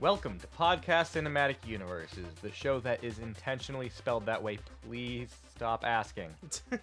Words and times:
Welcome 0.00 0.38
to 0.38 0.46
Podcast 0.46 1.12
Cinematic 1.20 1.56
Universes, 1.66 2.24
the 2.40 2.50
show 2.50 2.80
that 2.80 3.04
is 3.04 3.18
intentionally 3.18 3.90
spelled 3.90 4.24
that 4.26 4.42
way. 4.42 4.58
Please 4.86 5.28
stop 5.54 5.84
asking. 5.84 6.30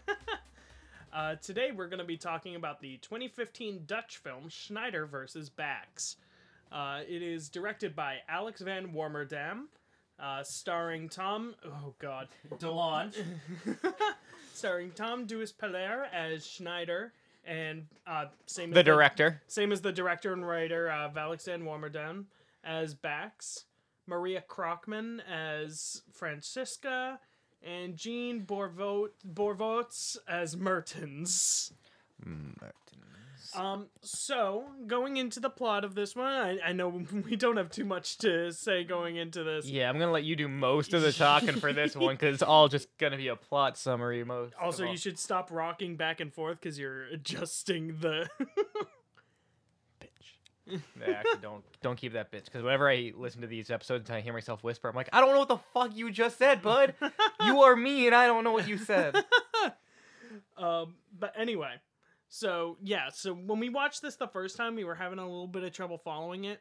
Uh, 1.14 1.34
today 1.42 1.72
we're 1.74 1.88
going 1.88 1.98
to 1.98 2.06
be 2.06 2.18
talking 2.18 2.56
about 2.56 2.80
the 2.80 2.98
2015 2.98 3.86
Dutch 3.88 4.18
film 4.18 4.50
Schneider 4.50 5.08
vs. 5.08 5.50
Bax. 5.50 6.18
Uh, 6.72 7.00
it 7.08 7.24
is 7.24 7.50
directed 7.50 7.96
by 7.96 8.18
Alex 8.30 8.62
van 8.62 8.90
Warmerdam, 8.94 9.64
uh, 10.20 10.44
starring 10.44 11.10
Tom. 11.10 11.56
Oh 11.66 11.94
God, 11.98 12.28
Delange. 12.60 13.16
starring 14.54 14.92
Tom 14.92 15.26
Dewispelaere 15.26 16.06
as 16.14 16.46
Schneider, 16.46 17.14
and 17.46 17.88
uh, 18.06 18.26
same 18.46 18.70
The 18.70 18.82
as 18.82 18.86
director. 18.86 19.42
same 19.48 19.72
as 19.72 19.82
the 19.82 19.94
director 19.94 20.34
and 20.34 20.48
writer 20.48 20.92
uh, 20.92 21.10
Alex 21.18 21.46
van 21.46 21.64
Warmerdam 21.64 22.26
as 22.64 22.94
Bax, 22.94 23.66
Maria 24.06 24.44
Kraakman 24.48 25.20
as 25.30 26.02
Francisca, 26.12 27.20
and 27.62 27.96
Gene 27.96 28.46
Borvot 28.46 29.10
Bervoets 29.26 30.18
as 30.28 30.56
Mertens. 30.56 31.74
Mertens. 32.24 32.78
Um, 33.56 33.88
so 34.02 34.66
going 34.86 35.18
into 35.18 35.40
the 35.40 35.50
plot 35.50 35.84
of 35.84 35.96
this 35.96 36.16
one, 36.16 36.34
I, 36.34 36.60
I 36.66 36.74
know 36.74 36.90
we 37.30 37.36
don't 37.36 37.58
have 37.58 37.70
too 37.70 37.86
much 37.86 38.18
to 38.20 38.52
say 38.52 38.84
going 38.84 39.16
into 39.16 39.44
this. 39.44 39.66
Yeah, 39.66 39.90
I'm 39.90 39.98
gonna 39.98 40.12
let 40.12 40.24
you 40.24 40.36
do 40.36 40.48
most 40.48 40.94
of 40.94 41.02
the 41.02 41.12
talking 41.12 41.56
for 41.56 41.74
this 41.74 41.96
one 41.96 42.16
because 42.16 42.36
it's 42.36 42.44
all 42.48 42.68
just 42.68 42.96
gonna 42.98 43.18
be 43.18 43.28
a 43.28 43.36
plot 43.36 43.78
summary. 43.78 44.24
Most. 44.24 44.54
Also, 44.62 44.86
you 44.86 44.98
should 44.98 45.20
stop 45.20 45.50
rocking 45.52 45.96
back 45.96 46.20
and 46.20 46.34
forth 46.34 46.60
because 46.62 46.78
you're 46.78 47.06
adjusting 47.06 47.98
the. 48.00 48.28
Actually, 51.02 51.42
don't 51.42 51.64
don't 51.82 51.96
keep 51.96 52.14
that 52.14 52.32
bitch 52.32 52.46
because 52.46 52.64
whenever 52.64 52.90
I 52.90 53.14
listen 53.16 53.42
to 53.42 53.48
these 53.48 53.70
episodes 53.70 54.10
and 54.10 54.18
I 54.18 54.22
hear 54.22 54.34
myself 54.34 54.64
whisper, 54.64 54.90
I'm 54.90 54.96
like, 54.96 55.10
I 55.14 55.22
don't 55.22 55.34
know 55.34 55.40
what 55.40 55.48
the 55.48 55.60
fuck 55.74 55.96
you 55.96 56.12
just 56.12 56.38
said, 56.38 56.62
bud. 56.62 56.94
you 57.46 57.62
are 57.62 57.76
me, 57.76 58.08
and 58.08 58.16
I 58.16 58.28
don't 58.28 58.44
know 58.44 58.52
what 58.52 58.68
you 58.68 58.78
said. 58.78 59.16
um, 60.58 60.96
but 61.18 61.34
anyway, 61.38 61.76
so 62.30 62.78
yeah, 62.84 63.10
so 63.10 63.34
when 63.34 63.60
we 63.60 63.70
watched 63.70 64.02
this 64.02 64.16
the 64.16 64.28
first 64.28 64.58
time, 64.58 64.76
we 64.76 64.84
were 64.84 64.96
having 64.96 65.20
a 65.20 65.24
little 65.24 65.48
bit 65.48 65.64
of 65.64 65.72
trouble 65.72 65.98
following 65.98 66.46
it. 66.46 66.60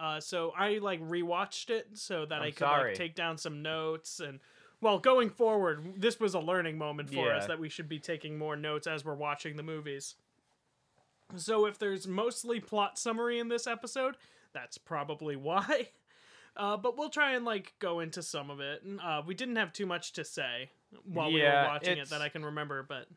Uh, 0.00 0.18
so 0.18 0.52
I 0.56 0.78
like 0.78 1.00
rewatched 1.00 1.70
it 1.70 1.86
so 1.94 2.26
that 2.26 2.42
i 2.42 2.46
I'm 2.46 2.50
could 2.50 2.58
sorry. 2.58 2.90
like 2.90 2.98
take 2.98 3.14
down 3.14 3.38
some 3.38 3.62
notes 3.62 4.20
and. 4.20 4.40
Well, 4.80 4.98
going 4.98 5.30
forward, 5.30 5.94
this 5.96 6.20
was 6.20 6.34
a 6.34 6.40
learning 6.40 6.76
moment 6.76 7.08
for 7.08 7.32
us 7.32 7.46
that 7.46 7.58
we 7.58 7.70
should 7.70 7.88
be 7.88 7.98
taking 7.98 8.36
more 8.36 8.54
notes 8.54 8.86
as 8.86 9.02
we're 9.02 9.14
watching 9.14 9.56
the 9.56 9.62
movies. 9.62 10.16
So 11.36 11.66
if 11.66 11.78
there's 11.78 12.06
mostly 12.06 12.60
plot 12.60 12.98
summary 12.98 13.38
in 13.38 13.48
this 13.48 13.66
episode, 13.66 14.16
that's 14.52 14.78
probably 14.78 15.36
why. 15.36 15.88
Uh, 16.56 16.76
but 16.76 16.96
we'll 16.96 17.10
try 17.10 17.32
and 17.34 17.44
like 17.44 17.74
go 17.80 18.00
into 18.00 18.22
some 18.22 18.48
of 18.50 18.60
it. 18.60 18.82
Uh, 19.02 19.22
we 19.26 19.34
didn't 19.34 19.56
have 19.56 19.72
too 19.72 19.86
much 19.86 20.12
to 20.12 20.24
say 20.24 20.70
while 21.04 21.32
we 21.32 21.42
were 21.42 21.64
watching 21.68 21.98
it 21.98 22.10
that 22.10 22.22
I 22.22 22.28
can 22.28 22.44
remember, 22.44 22.84
but 22.84 23.08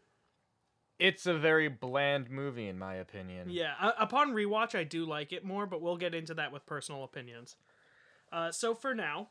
It's 0.98 1.28
a 1.28 1.36
very 1.38 1.68
bland 1.68 2.32
movie, 2.32 2.68
in 2.68 2.80
my 2.80 2.96
opinion. 2.96 3.50
yeah, 3.52 3.74
uh, 3.80 3.92
upon 4.00 4.34
rewatch, 4.34 4.74
I 4.74 4.84
do 4.84 5.06
like 5.06 5.32
it 5.32 5.46
more, 5.46 5.68
but 5.68 5.82
we'll 5.82 5.98
get 5.98 6.16
into 6.16 6.34
that 6.34 6.52
with 6.52 6.66
personal 6.66 7.04
opinions. 7.04 7.56
Uh, 8.32 8.52
so 8.52 8.74
for 8.74 8.96
now, 8.96 9.30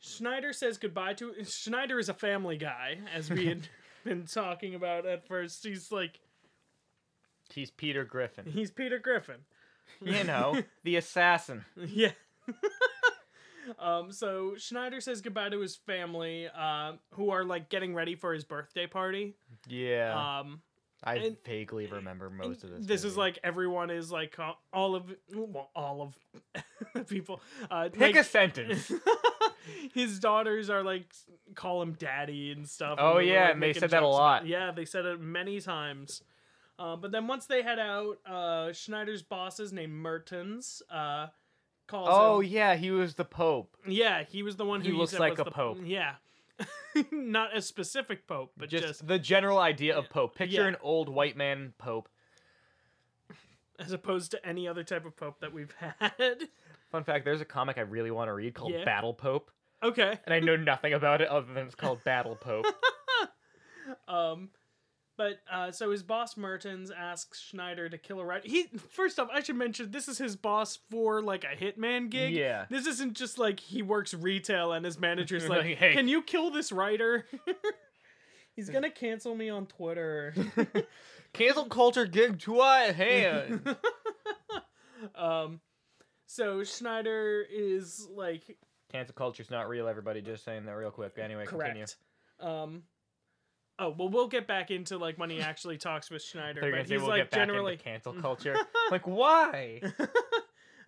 Schneider 0.00 0.52
says 0.52 0.76
goodbye 0.76 1.14
to 1.14 1.32
Schneider 1.44 1.98
is 1.98 2.10
a 2.10 2.14
family 2.14 2.58
guy, 2.58 2.98
as 3.14 3.30
we 3.30 3.46
had 3.46 3.68
been 4.04 4.26
talking 4.26 4.74
about 4.74 5.06
at 5.06 5.26
first. 5.26 5.64
He's 5.64 5.90
like 5.90 6.20
He's 7.54 7.70
Peter 7.70 8.04
Griffin. 8.04 8.44
he's 8.46 8.70
Peter 8.70 8.98
Griffin. 8.98 9.36
You 10.02 10.24
know, 10.24 10.62
the 10.84 10.96
assassin. 10.96 11.64
Yeah. 11.76 12.12
um, 13.78 14.12
so 14.12 14.54
Schneider 14.56 15.00
says 15.00 15.20
goodbye 15.20 15.48
to 15.50 15.60
his 15.60 15.76
family, 15.76 16.48
uh, 16.56 16.92
who 17.14 17.30
are 17.30 17.44
like 17.44 17.68
getting 17.68 17.94
ready 17.94 18.14
for 18.14 18.32
his 18.32 18.44
birthday 18.44 18.86
party. 18.86 19.34
Yeah, 19.68 20.38
Um, 20.40 20.60
I 21.02 21.16
and- 21.16 21.36
vaguely 21.44 21.86
remember 21.86 22.28
most 22.30 22.64
of 22.64 22.70
this. 22.70 22.86
this 22.86 23.04
is 23.04 23.16
like 23.16 23.38
everyone 23.44 23.90
is 23.90 24.10
like 24.10 24.36
all 24.72 24.94
of 24.94 25.14
well, 25.34 25.70
all 25.74 26.02
of 26.94 27.06
people. 27.08 27.40
Uh, 27.70 27.88
pick 27.90 28.00
like, 28.00 28.16
a 28.16 28.24
sentence. 28.24 28.90
his 29.94 30.18
daughters 30.18 30.70
are 30.70 30.82
like 30.82 31.06
call 31.54 31.82
him 31.82 31.92
daddy 31.92 32.52
and 32.52 32.68
stuff. 32.68 32.98
Oh, 33.00 33.18
and 33.18 33.28
yeah, 33.28 33.50
and 33.50 33.62
they 33.62 33.72
said 33.72 33.90
that 33.90 34.02
a 34.02 34.08
lot. 34.08 34.46
Yeah, 34.46 34.70
they 34.72 34.84
said 34.84 35.04
it 35.06 35.20
many 35.20 35.60
times. 35.60 36.22
Uh, 36.78 36.94
but 36.96 37.10
then 37.10 37.26
once 37.26 37.46
they 37.46 37.62
head 37.62 37.78
out, 37.78 38.18
uh, 38.24 38.72
Schneider's 38.72 39.22
bosses 39.22 39.72
named 39.72 39.92
Mertens 39.92 40.80
uh, 40.90 41.26
calls 41.88 42.08
Oh 42.10 42.40
him. 42.40 42.50
yeah, 42.52 42.76
he 42.76 42.90
was 42.92 43.14
the 43.14 43.24
Pope. 43.24 43.76
Yeah, 43.86 44.22
he 44.22 44.42
was 44.44 44.56
the 44.56 44.64
one 44.64 44.80
who 44.82 44.92
He 44.92 44.96
looks 44.96 45.18
like 45.18 45.32
was 45.32 45.40
a 45.40 45.44
the- 45.44 45.50
pope. 45.50 45.78
Yeah, 45.84 46.14
not 47.12 47.56
a 47.56 47.62
specific 47.62 48.26
pope, 48.28 48.52
but 48.56 48.68
just, 48.68 48.86
just, 48.86 49.06
the 49.08 49.18
general 49.18 49.58
idea 49.58 49.96
of 49.96 50.08
Pope. 50.08 50.36
Picture 50.36 50.62
Yeah. 50.62 50.66
an 50.68 50.76
old 50.80 51.08
white 51.08 51.36
man 51.36 51.72
Pope. 51.78 52.08
as 53.80 53.92
opposed 53.92 54.30
to 54.32 54.46
any 54.46 54.66
other 54.68 54.82
type 54.84 55.04
of 55.04 55.16
pope 55.16 55.40
that 55.40 55.52
we've 55.52 55.74
had. 55.98 56.44
Fun 56.92 57.02
fact: 57.04 57.24
There's 57.24 57.40
a 57.40 57.44
comic 57.44 57.76
I 57.78 57.82
really 57.82 58.10
want 58.12 58.28
to 58.28 58.32
read 58.34 58.54
called 58.54 58.72
Yeah. 58.72 58.84
Battle 58.84 59.14
Pope, 59.14 59.50
okay. 59.82 60.18
and 60.24 60.32
I 60.34 60.38
know 60.40 60.56
nothing 60.56 60.92
about 60.94 61.20
it 61.22 61.28
other 61.28 61.52
than 61.52 61.66
it's 61.66 61.74
called 61.74 62.02
Battle 62.04 62.36
Pope. 62.36 62.66
Um, 64.06 64.50
but 65.18 65.40
uh, 65.52 65.72
so 65.72 65.90
his 65.90 66.04
boss 66.04 66.36
Mertens 66.36 66.92
asks 66.92 67.40
Schneider 67.40 67.88
to 67.88 67.98
kill 67.98 68.20
a 68.20 68.24
rat. 68.24 68.46
He 68.46 68.68
first 68.92 69.18
off, 69.18 69.28
I 69.32 69.42
should 69.42 69.56
mention 69.56 69.90
this 69.90 70.06
is 70.06 70.16
his 70.16 70.36
boss 70.36 70.78
for 70.90 71.20
like 71.20 71.44
a 71.44 71.56
hitman 71.56 72.08
gig. 72.08 72.32
Yeah. 72.32 72.66
This 72.70 72.86
isn't 72.86 73.14
just 73.14 73.36
like 73.36 73.58
he 73.58 73.82
works 73.82 74.14
retail 74.14 74.72
and 74.72 74.84
his 74.84 74.98
manager's 74.98 75.48
like, 75.48 75.58
Like, 75.64 75.76
"Hey." 75.76 75.92
"Can 75.92 76.06
you 76.06 76.22
kill 76.22 76.50
this 76.52 76.70
writer?" 76.70 77.26
He's 78.56 78.70
gonna 78.70 78.90
cancel 78.90 79.34
me 79.34 79.50
on 79.50 79.66
Twitter. 79.66 80.34
Cancel 81.32 81.66
culture 81.66 82.06
gig 82.06 82.38
to 82.40 82.60
our 82.60 82.92
hand. 82.92 83.76
um, 85.14 85.60
so 86.26 86.64
Schneider 86.64 87.44
is 87.50 88.08
like 88.10 88.56
Cancel 88.90 89.14
culture's 89.14 89.50
not 89.50 89.68
real. 89.68 89.88
Everybody, 89.88 90.22
just 90.22 90.44
saying 90.44 90.64
that 90.66 90.72
real 90.72 90.90
quick. 90.90 91.18
Anyway, 91.18 91.44
continue. 91.44 91.84
Um. 92.40 92.84
Oh 93.78 93.94
well, 93.96 94.08
we'll 94.08 94.28
get 94.28 94.46
back 94.46 94.70
into 94.70 94.98
like 94.98 95.18
when 95.18 95.30
he 95.30 95.40
actually 95.40 95.78
talks 95.78 96.10
with 96.10 96.22
Schneider, 96.22 96.60
but 96.70 96.88
he's 96.88 97.00
we'll 97.00 97.08
like 97.10 97.20
get 97.22 97.30
back 97.30 97.40
generally 97.40 97.72
into 97.74 97.84
cancel 97.84 98.12
culture. 98.20 98.56
like 98.90 99.06
why? 99.06 99.80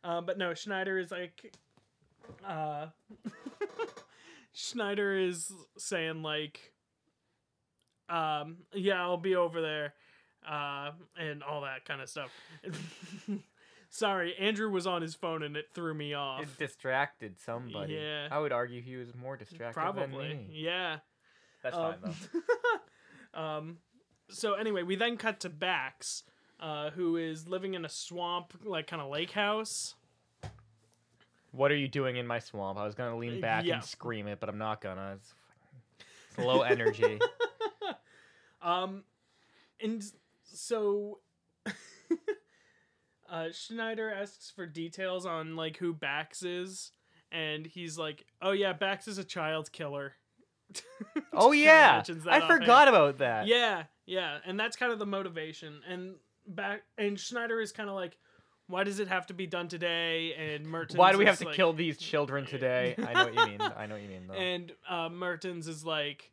um, 0.04 0.26
but 0.26 0.38
no, 0.38 0.54
Schneider 0.54 0.98
is 0.98 1.10
like, 1.10 1.54
uh, 2.46 2.86
Schneider 4.52 5.16
is 5.16 5.52
saying 5.78 6.22
like, 6.22 6.72
um, 8.08 8.58
yeah, 8.74 9.00
I'll 9.00 9.16
be 9.16 9.36
over 9.36 9.60
there, 9.60 9.94
uh, 10.48 10.90
and 11.16 11.42
all 11.42 11.62
that 11.62 11.84
kind 11.84 12.00
of 12.00 12.08
stuff. 12.08 12.30
Sorry, 13.92 14.36
Andrew 14.38 14.70
was 14.70 14.86
on 14.86 15.02
his 15.02 15.16
phone 15.16 15.42
and 15.42 15.56
it 15.56 15.66
threw 15.74 15.92
me 15.92 16.14
off. 16.14 16.42
It 16.42 16.58
distracted 16.58 17.40
somebody. 17.40 17.94
Yeah. 17.94 18.28
I 18.30 18.38
would 18.38 18.52
argue 18.52 18.80
he 18.80 18.94
was 18.94 19.12
more 19.16 19.36
distracted 19.36 19.96
than 19.96 20.12
me. 20.12 20.46
yeah. 20.52 20.98
That's 21.62 21.76
Um, 21.76 21.94
fine 22.02 22.14
though. 23.34 23.40
um, 23.40 23.78
so 24.28 24.54
anyway, 24.54 24.82
we 24.82 24.96
then 24.96 25.16
cut 25.16 25.40
to 25.40 25.48
Bax, 25.48 26.24
uh, 26.58 26.90
who 26.90 27.16
is 27.16 27.48
living 27.48 27.74
in 27.74 27.84
a 27.84 27.88
swamp, 27.88 28.54
like 28.64 28.86
kind 28.86 29.02
of 29.02 29.10
lake 29.10 29.32
house. 29.32 29.94
What 31.52 31.72
are 31.72 31.76
you 31.76 31.88
doing 31.88 32.16
in 32.16 32.26
my 32.26 32.38
swamp? 32.38 32.78
I 32.78 32.84
was 32.84 32.94
gonna 32.94 33.16
lean 33.16 33.40
back 33.40 33.64
yeah. 33.64 33.74
and 33.74 33.84
scream 33.84 34.26
it, 34.28 34.38
but 34.38 34.48
I'm 34.48 34.58
not 34.58 34.80
gonna. 34.80 35.14
It's, 35.16 35.34
it's 36.28 36.38
low 36.38 36.62
energy. 36.62 37.18
Um, 38.62 39.04
and 39.80 40.04
so 40.44 41.20
uh, 43.30 43.48
Schneider 43.52 44.12
asks 44.12 44.50
for 44.50 44.66
details 44.66 45.24
on 45.26 45.56
like 45.56 45.78
who 45.78 45.94
Bax 45.94 46.42
is, 46.42 46.92
and 47.32 47.66
he's 47.66 47.96
like, 47.96 48.26
"Oh 48.42 48.52
yeah, 48.52 48.72
Bax 48.72 49.08
is 49.08 49.18
a 49.18 49.24
child 49.24 49.72
killer." 49.72 50.14
oh 51.32 51.52
yeah, 51.52 52.02
I 52.28 52.38
offhand. 52.38 52.44
forgot 52.60 52.88
about 52.88 53.18
that. 53.18 53.46
Yeah, 53.46 53.84
yeah, 54.06 54.38
and 54.46 54.58
that's 54.58 54.76
kind 54.76 54.92
of 54.92 54.98
the 54.98 55.06
motivation. 55.06 55.80
And 55.88 56.14
back 56.46 56.82
and 56.98 57.18
Schneider 57.18 57.60
is 57.60 57.72
kind 57.72 57.88
of 57.88 57.94
like, 57.94 58.16
"Why 58.66 58.84
does 58.84 58.98
it 59.00 59.08
have 59.08 59.26
to 59.28 59.34
be 59.34 59.46
done 59.46 59.68
today?" 59.68 60.34
And 60.34 60.66
Mertens. 60.66 60.98
Why 60.98 61.12
do 61.12 61.18
we 61.18 61.24
have 61.26 61.38
to 61.38 61.46
like- 61.46 61.54
kill 61.56 61.72
these 61.72 61.96
children 61.98 62.46
today? 62.56 62.94
I 62.98 63.12
know 63.12 63.24
what 63.24 63.34
you 63.34 63.46
mean. 63.46 63.60
I 63.76 63.86
know 63.86 63.94
what 63.94 64.02
you 64.02 64.08
mean 64.08 64.26
though. 64.28 64.34
And 64.34 64.72
uh, 64.88 65.08
Mertens 65.08 65.66
is 65.68 65.84
like, 65.84 66.32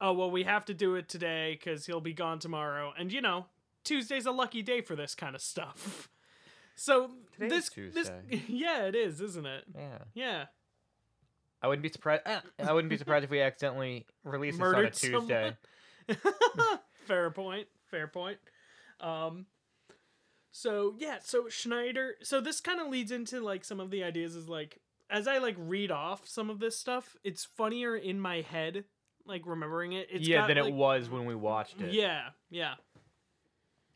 "Oh 0.00 0.12
well, 0.12 0.30
we 0.30 0.42
have 0.44 0.64
to 0.66 0.74
do 0.74 0.94
it 0.96 1.08
today 1.08 1.58
because 1.58 1.86
he'll 1.86 2.00
be 2.00 2.12
gone 2.14 2.38
tomorrow." 2.38 2.92
And 2.98 3.12
you 3.12 3.20
know, 3.20 3.46
Tuesday's 3.84 4.26
a 4.26 4.32
lucky 4.32 4.62
day 4.62 4.80
for 4.80 4.94
this 4.96 5.14
kind 5.14 5.34
of 5.34 5.40
stuff. 5.42 6.08
So 6.76 7.12
Today's 7.34 7.50
this 7.50 7.68
this 7.94 8.08
Tuesday. 8.10 8.42
yeah, 8.48 8.86
it 8.86 8.96
is, 8.96 9.20
isn't 9.20 9.46
it? 9.46 9.62
yeah, 9.76 9.98
Yeah. 10.12 10.44
I 11.64 11.66
wouldn't 11.66 11.82
be 11.82 11.88
surprised. 11.88 12.22
eh, 12.26 12.40
I 12.58 12.72
wouldn't 12.74 12.90
be 12.90 12.98
surprised 12.98 13.24
if 13.24 13.30
we 13.30 13.40
accidentally 13.40 14.04
released 14.22 14.58
this 14.58 14.66
on 14.66 14.84
a 14.84 14.90
Tuesday. 14.90 15.56
fair 17.06 17.30
point. 17.30 17.68
Fair 17.90 18.06
point. 18.06 18.36
Um, 19.00 19.46
So 20.50 20.94
yeah, 20.98 21.16
so 21.22 21.48
Schneider. 21.48 22.16
So 22.22 22.42
this 22.42 22.60
kind 22.60 22.80
of 22.80 22.88
leads 22.88 23.10
into 23.10 23.40
like 23.40 23.64
some 23.64 23.80
of 23.80 23.90
the 23.90 24.04
ideas. 24.04 24.36
Is 24.36 24.46
like 24.46 24.78
as 25.08 25.26
I 25.26 25.38
like 25.38 25.56
read 25.58 25.90
off 25.90 26.28
some 26.28 26.50
of 26.50 26.60
this 26.60 26.76
stuff, 26.78 27.16
it's 27.24 27.46
funnier 27.46 27.96
in 27.96 28.20
my 28.20 28.42
head, 28.42 28.84
like 29.24 29.46
remembering 29.46 29.92
it. 29.92 30.08
It's 30.12 30.28
yeah, 30.28 30.40
got, 30.40 30.48
than 30.48 30.58
like- 30.58 30.68
it 30.68 30.74
was 30.74 31.08
when 31.08 31.24
we 31.24 31.34
watched 31.34 31.80
it. 31.80 31.94
Yeah, 31.94 32.28
yeah. 32.50 32.74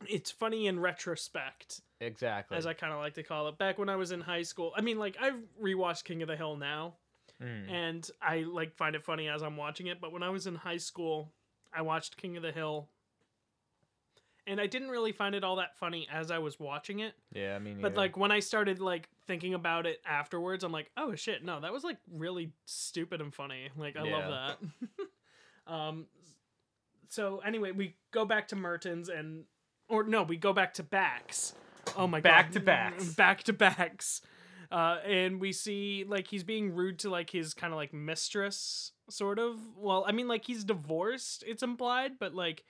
It's 0.07 0.31
funny 0.31 0.69
in 0.69 0.79
retrospect, 0.81 1.81
exactly. 2.01 2.57
as 2.57 2.67
I 2.67 2.73
kind 2.73 2.93
of 2.93 3.01
like 3.01 3.15
to 3.15 3.25
call 3.25 3.49
it. 3.49 3.59
Back 3.59 3.79
when 3.79 3.89
I 3.89 3.97
was 3.97 4.13
in 4.13 4.21
high 4.21 4.43
school, 4.43 4.73
I 4.77 4.81
mean, 4.81 4.97
like 4.97 5.17
I've 5.21 5.41
rewatched 5.61 6.05
King 6.05 6.23
of 6.23 6.29
the 6.29 6.37
Hill 6.37 6.57
now, 6.57 6.95
Mm. 7.43 7.71
and 7.71 8.11
I 8.21 8.39
like 8.41 8.75
find 8.77 8.97
it 8.97 9.05
funny 9.05 9.29
as 9.29 9.43
I'm 9.43 9.57
watching 9.57 9.87
it. 9.87 10.01
But 10.01 10.13
when 10.13 10.23
I 10.23 10.31
was 10.31 10.47
in 10.47 10.57
high 10.57 10.77
school, 10.79 11.33
I 11.73 11.83
watched 11.83 12.17
King 12.17 12.37
of 12.37 12.43
the 12.43 12.51
Hill, 12.51 12.89
and 14.47 14.61
I 14.61 14.67
didn't 14.67 14.89
really 14.89 15.13
find 15.13 15.35
it 15.35 15.45
all 15.45 15.57
that 15.57 15.77
funny 15.77 16.09
as 16.11 16.31
I 16.31 16.39
was 16.39 16.59
watching 16.59 17.01
it. 17.01 17.15
Yeah, 17.33 17.55
I 17.55 17.59
mean, 17.59 17.81
But 17.81 17.95
like 17.95 18.17
when 18.17 18.33
I 18.33 18.41
started 18.41 18.81
like 18.81 19.09
thinking 19.27 19.55
about 19.55 19.87
it 19.87 20.01
afterwards, 20.07 20.65
I'm 20.65 20.73
like, 20.73 20.91
oh 20.97 21.15
shit, 21.15 21.45
no, 21.45 21.61
that 21.61 21.73
was 21.73 21.85
like 21.85 21.99
really 22.11 22.53
stupid 22.65 23.21
and 23.21 23.33
funny. 23.33 23.69
Like 23.77 23.97
I 23.97 24.03
love 24.03 24.57
that. 25.67 25.73
um, 25.73 26.07
so 27.09 27.41
anyway, 27.45 27.73
we 27.73 27.95
go 28.11 28.25
back 28.25 28.49
to 28.49 28.57
Mertens 28.57 29.09
and, 29.09 29.45
or 29.89 30.03
no, 30.03 30.23
we 30.23 30.37
go 30.37 30.53
back 30.53 30.75
to 30.75 30.83
Bax. 30.83 31.55
Oh 31.97 32.07
my 32.07 32.21
Back 32.21 32.53
god, 32.53 32.65
back 32.65 32.97
to 32.97 33.01
backs, 33.01 33.15
back 33.15 33.43
to 33.45 33.53
Bax. 33.53 34.21
Uh, 34.71 34.99
and 35.07 35.41
we 35.41 35.53
see 35.53 36.05
like 36.07 36.29
he's 36.29 36.45
being 36.45 36.75
rude 36.75 36.99
to 36.99 37.11
like 37.11 37.31
his 37.31 37.55
kind 37.55 37.73
of 37.73 37.77
like 37.79 37.93
mistress, 37.95 38.93
sort 39.09 39.39
of. 39.39 39.59
Well, 39.77 40.05
I 40.07 40.13
mean 40.13 40.29
like 40.29 40.45
he's 40.45 40.65
divorced. 40.65 41.43
It's 41.47 41.63
implied, 41.63 42.19
but 42.19 42.35
like 42.35 42.65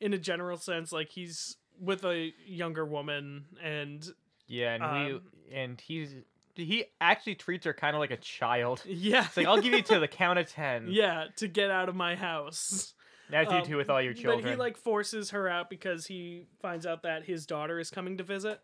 in 0.00 0.12
a 0.14 0.18
general 0.18 0.56
sense, 0.56 0.92
like 0.92 1.10
he's 1.10 1.56
with 1.78 2.04
a 2.04 2.32
younger 2.46 2.86
woman 2.86 3.44
and 3.62 4.06
yeah, 4.46 4.74
and 4.74 4.82
um, 4.82 5.04
we 5.04 5.54
and 5.54 5.80
he's 5.80 6.14
he 6.54 6.86
actually 7.02 7.34
treats 7.34 7.66
her 7.66 7.74
kind 7.74 7.94
of 7.94 8.00
like 8.00 8.10
a 8.12 8.16
child. 8.16 8.82
yeah, 8.86 9.26
It's 9.26 9.36
like 9.36 9.46
I'll 9.46 9.60
give 9.60 9.74
you 9.74 9.82
to 9.82 9.98
the 10.00 10.08
count 10.08 10.38
of 10.38 10.48
ten. 10.50 10.86
yeah 10.90 11.26
to 11.36 11.48
get 11.48 11.70
out 11.70 11.88
of 11.90 11.94
my 11.94 12.16
house. 12.16 12.94
As 13.32 13.46
you 13.50 13.56
Um, 13.56 13.64
do 13.66 13.76
with 13.76 13.90
all 13.90 14.00
your 14.00 14.14
children. 14.14 14.42
But 14.42 14.50
he 14.50 14.56
like 14.56 14.76
forces 14.76 15.30
her 15.30 15.48
out 15.48 15.68
because 15.68 16.06
he 16.06 16.46
finds 16.62 16.86
out 16.86 17.02
that 17.02 17.24
his 17.24 17.44
daughter 17.44 17.78
is 17.80 17.90
coming 17.90 18.16
to 18.18 18.24
visit. 18.24 18.60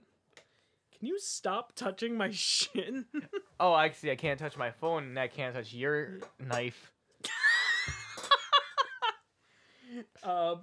Can 1.02 1.08
you 1.08 1.18
stop 1.18 1.72
touching 1.74 2.16
my 2.16 2.30
shin? 2.30 3.06
oh, 3.58 3.72
I 3.72 3.90
see. 3.90 4.12
I 4.12 4.14
can't 4.14 4.38
touch 4.38 4.56
my 4.56 4.70
phone, 4.70 5.02
and 5.02 5.18
I 5.18 5.26
can't 5.26 5.52
touch 5.52 5.74
your 5.74 6.20
knife. 6.38 6.92
um, 10.22 10.60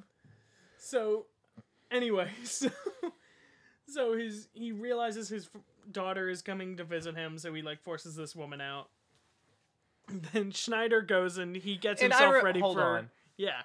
so 0.77 1.25
anyway, 1.91 2.29
so 2.45 2.69
so 3.85 4.17
his 4.17 4.47
he 4.53 4.71
realizes 4.71 5.27
his 5.27 5.49
f- 5.53 5.61
daughter 5.91 6.29
is 6.29 6.41
coming 6.41 6.77
to 6.77 6.85
visit 6.85 7.17
him, 7.17 7.37
so 7.37 7.53
he 7.53 7.61
like 7.61 7.81
forces 7.81 8.15
this 8.15 8.33
woman 8.33 8.61
out. 8.61 8.87
Then 10.33 10.51
Schneider 10.51 11.01
goes 11.01 11.37
and 11.37 11.53
he 11.53 11.75
gets 11.75 12.01
And 12.01 12.13
himself 12.13 12.35
re- 12.35 12.41
ready 12.43 12.59
hold 12.61 12.77
for 12.77 12.97
on. 12.97 13.09
yeah. 13.37 13.63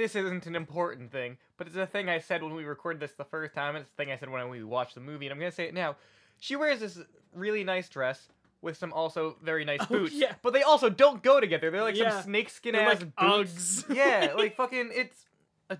This 0.00 0.16
isn't 0.16 0.46
an 0.46 0.56
important 0.56 1.12
thing, 1.12 1.36
but 1.58 1.66
it's 1.66 1.76
a 1.76 1.84
thing 1.86 2.08
I 2.08 2.20
said 2.20 2.42
when 2.42 2.54
we 2.54 2.64
recorded 2.64 3.00
this 3.00 3.12
the 3.12 3.24
first 3.26 3.52
time. 3.54 3.76
It's 3.76 3.86
a 3.90 3.96
thing 3.98 4.10
I 4.10 4.16
said 4.16 4.30
when 4.30 4.48
we 4.48 4.64
watched 4.64 4.94
the 4.94 5.02
movie, 5.02 5.26
and 5.26 5.32
I'm 5.34 5.38
gonna 5.38 5.52
say 5.52 5.64
it 5.66 5.74
now. 5.74 5.96
She 6.38 6.56
wears 6.56 6.80
this 6.80 6.98
really 7.34 7.64
nice 7.64 7.86
dress 7.90 8.28
with 8.62 8.78
some 8.78 8.94
also 8.94 9.36
very 9.42 9.66
nice 9.66 9.80
Oh, 9.82 9.86
boots. 9.88 10.14
yeah. 10.14 10.32
But 10.40 10.54
they 10.54 10.62
also 10.62 10.88
don't 10.88 11.22
go 11.22 11.38
together. 11.38 11.70
They're 11.70 11.82
like 11.82 11.96
Yeah. 11.96 12.12
some 12.12 12.22
snakeskin 12.22 12.72
They're 12.72 12.88
ass 12.88 13.00
like 13.02 13.14
boots. 13.14 13.82
Uggs. 13.84 13.94
yeah, 13.94 14.32
like 14.38 14.56
fucking. 14.56 14.90
It's 14.94 15.26
a 15.68 15.76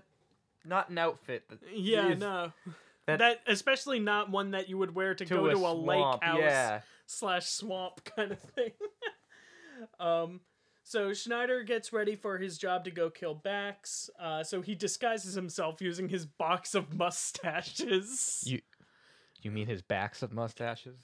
not 0.65 0.89
an 0.89 0.99
outfit. 0.99 1.43
Yeah, 1.73 2.09
is 2.09 2.19
no. 2.19 2.53
that- 3.07 3.17
That, 3.17 3.39
especially 3.47 3.99
not 3.99 4.29
one 4.29 4.51
that 4.51 4.69
you 4.69 4.77
would 4.77 4.93
wear 4.93 5.15
to, 5.15 5.25
to 5.25 5.33
go 5.33 5.45
a 5.47 5.51
to 5.53 5.57
a 5.57 5.73
lake 5.73 6.21
house 6.21 6.37
Yeah. 6.39 6.81
slash 7.07 7.47
swamp 7.47 8.03
kind 8.03 8.31
of 8.33 8.39
thing. 8.39 8.71
um, 9.99 10.41
so 10.91 11.13
Schneider 11.13 11.63
gets 11.63 11.93
ready 11.93 12.17
for 12.17 12.37
his 12.37 12.57
job 12.57 12.83
to 12.83 12.91
go 12.91 13.09
kill 13.09 13.33
Bax. 13.33 14.09
Uh, 14.19 14.43
so 14.43 14.61
he 14.61 14.75
disguises 14.75 15.33
himself 15.35 15.81
using 15.81 16.09
his 16.09 16.25
box 16.25 16.75
of 16.75 16.93
mustaches. 16.93 18.43
You 18.45 18.59
you 19.41 19.51
mean 19.51 19.67
his 19.67 19.81
backs 19.81 20.21
of 20.21 20.33
mustaches? 20.33 20.97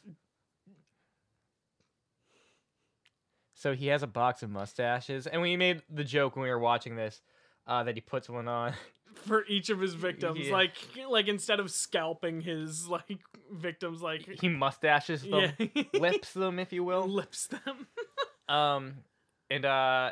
So 3.54 3.74
he 3.74 3.88
has 3.88 4.04
a 4.04 4.08
box 4.08 4.44
of 4.44 4.50
mustaches, 4.50 5.26
and 5.26 5.42
we 5.42 5.56
made 5.58 5.82
the 5.90 6.04
joke 6.04 6.36
when 6.36 6.44
we 6.44 6.50
were 6.50 6.60
watching 6.60 6.96
this 6.96 7.22
uh, 7.66 7.84
that 7.84 7.96
he 7.96 8.02
puts 8.02 8.30
one 8.30 8.48
on. 8.48 8.74
for 9.16 9.46
each 9.48 9.70
of 9.70 9.80
his 9.80 9.94
victims, 9.96 10.48
Yeah. 10.48 10.54
like 10.54 10.74
like 11.10 11.28
instead 11.28 11.60
of 11.60 11.72
scalping 11.72 12.42
his 12.42 12.88
like 12.88 13.20
victims, 13.52 14.02
like 14.02 14.28
He 14.42 14.50
mustaches 14.50 15.24
them, 15.24 15.54
yeah, 15.58 15.84
lips 15.94 16.34
them, 16.34 16.60
if 16.60 16.72
you 16.74 16.84
will. 16.84 17.08
lips 17.08 17.48
them. 17.48 17.88
Um, 18.50 18.94
and 19.50 19.66
uh, 19.66 20.12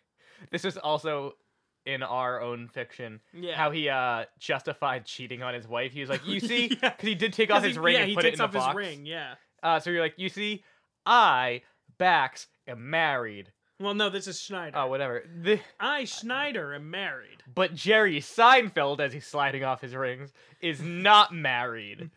this 0.50 0.64
is 0.64 0.76
also 0.76 1.32
in 1.84 2.02
our 2.02 2.40
own 2.40 2.66
fiction 2.68 3.20
Yeah, 3.32 3.56
how 3.56 3.70
he 3.70 3.88
uh 3.88 4.24
justified 4.40 5.04
cheating 5.06 5.42
on 5.42 5.54
his 5.54 5.68
wife. 5.68 5.92
He 5.92 6.00
was 6.00 6.10
like, 6.10 6.20
"You 6.26 6.40
see," 6.40 6.68
because 6.68 6.82
Yeah. 6.82 6.94
he 7.00 7.14
did 7.14 7.32
take 7.32 7.50
off 7.50 7.62
his 7.62 7.76
he, 7.76 7.80
ring 7.80 7.94
yeah, 7.94 8.02
and 8.02 8.14
put 8.14 8.24
it 8.24 8.34
in 8.34 8.38
the 8.38 8.48
box. 8.48 8.74
ring. 8.74 9.06
Yeah. 9.06 9.34
Uh, 9.62 9.78
so 9.80 9.90
you're 9.90 10.02
like, 10.02 10.14
"You 10.16 10.28
see, 10.28 10.64
I 11.04 11.62
Bax 11.98 12.48
am 12.66 12.90
married." 12.90 13.52
Well, 13.78 13.92
no, 13.94 14.08
this 14.08 14.26
is 14.26 14.40
Schneider. 14.40 14.74
Oh, 14.78 14.86
whatever. 14.86 15.22
The, 15.42 15.60
I 15.78 16.04
Schneider 16.06 16.74
am 16.74 16.90
married. 16.90 17.42
but 17.46 17.74
Jerry 17.74 18.20
Seinfeld, 18.20 19.00
as 19.00 19.12
he's 19.12 19.26
sliding 19.26 19.64
off 19.64 19.82
his 19.82 19.94
rings, 19.94 20.32
is 20.62 20.80
not 20.80 21.34
married. 21.34 22.10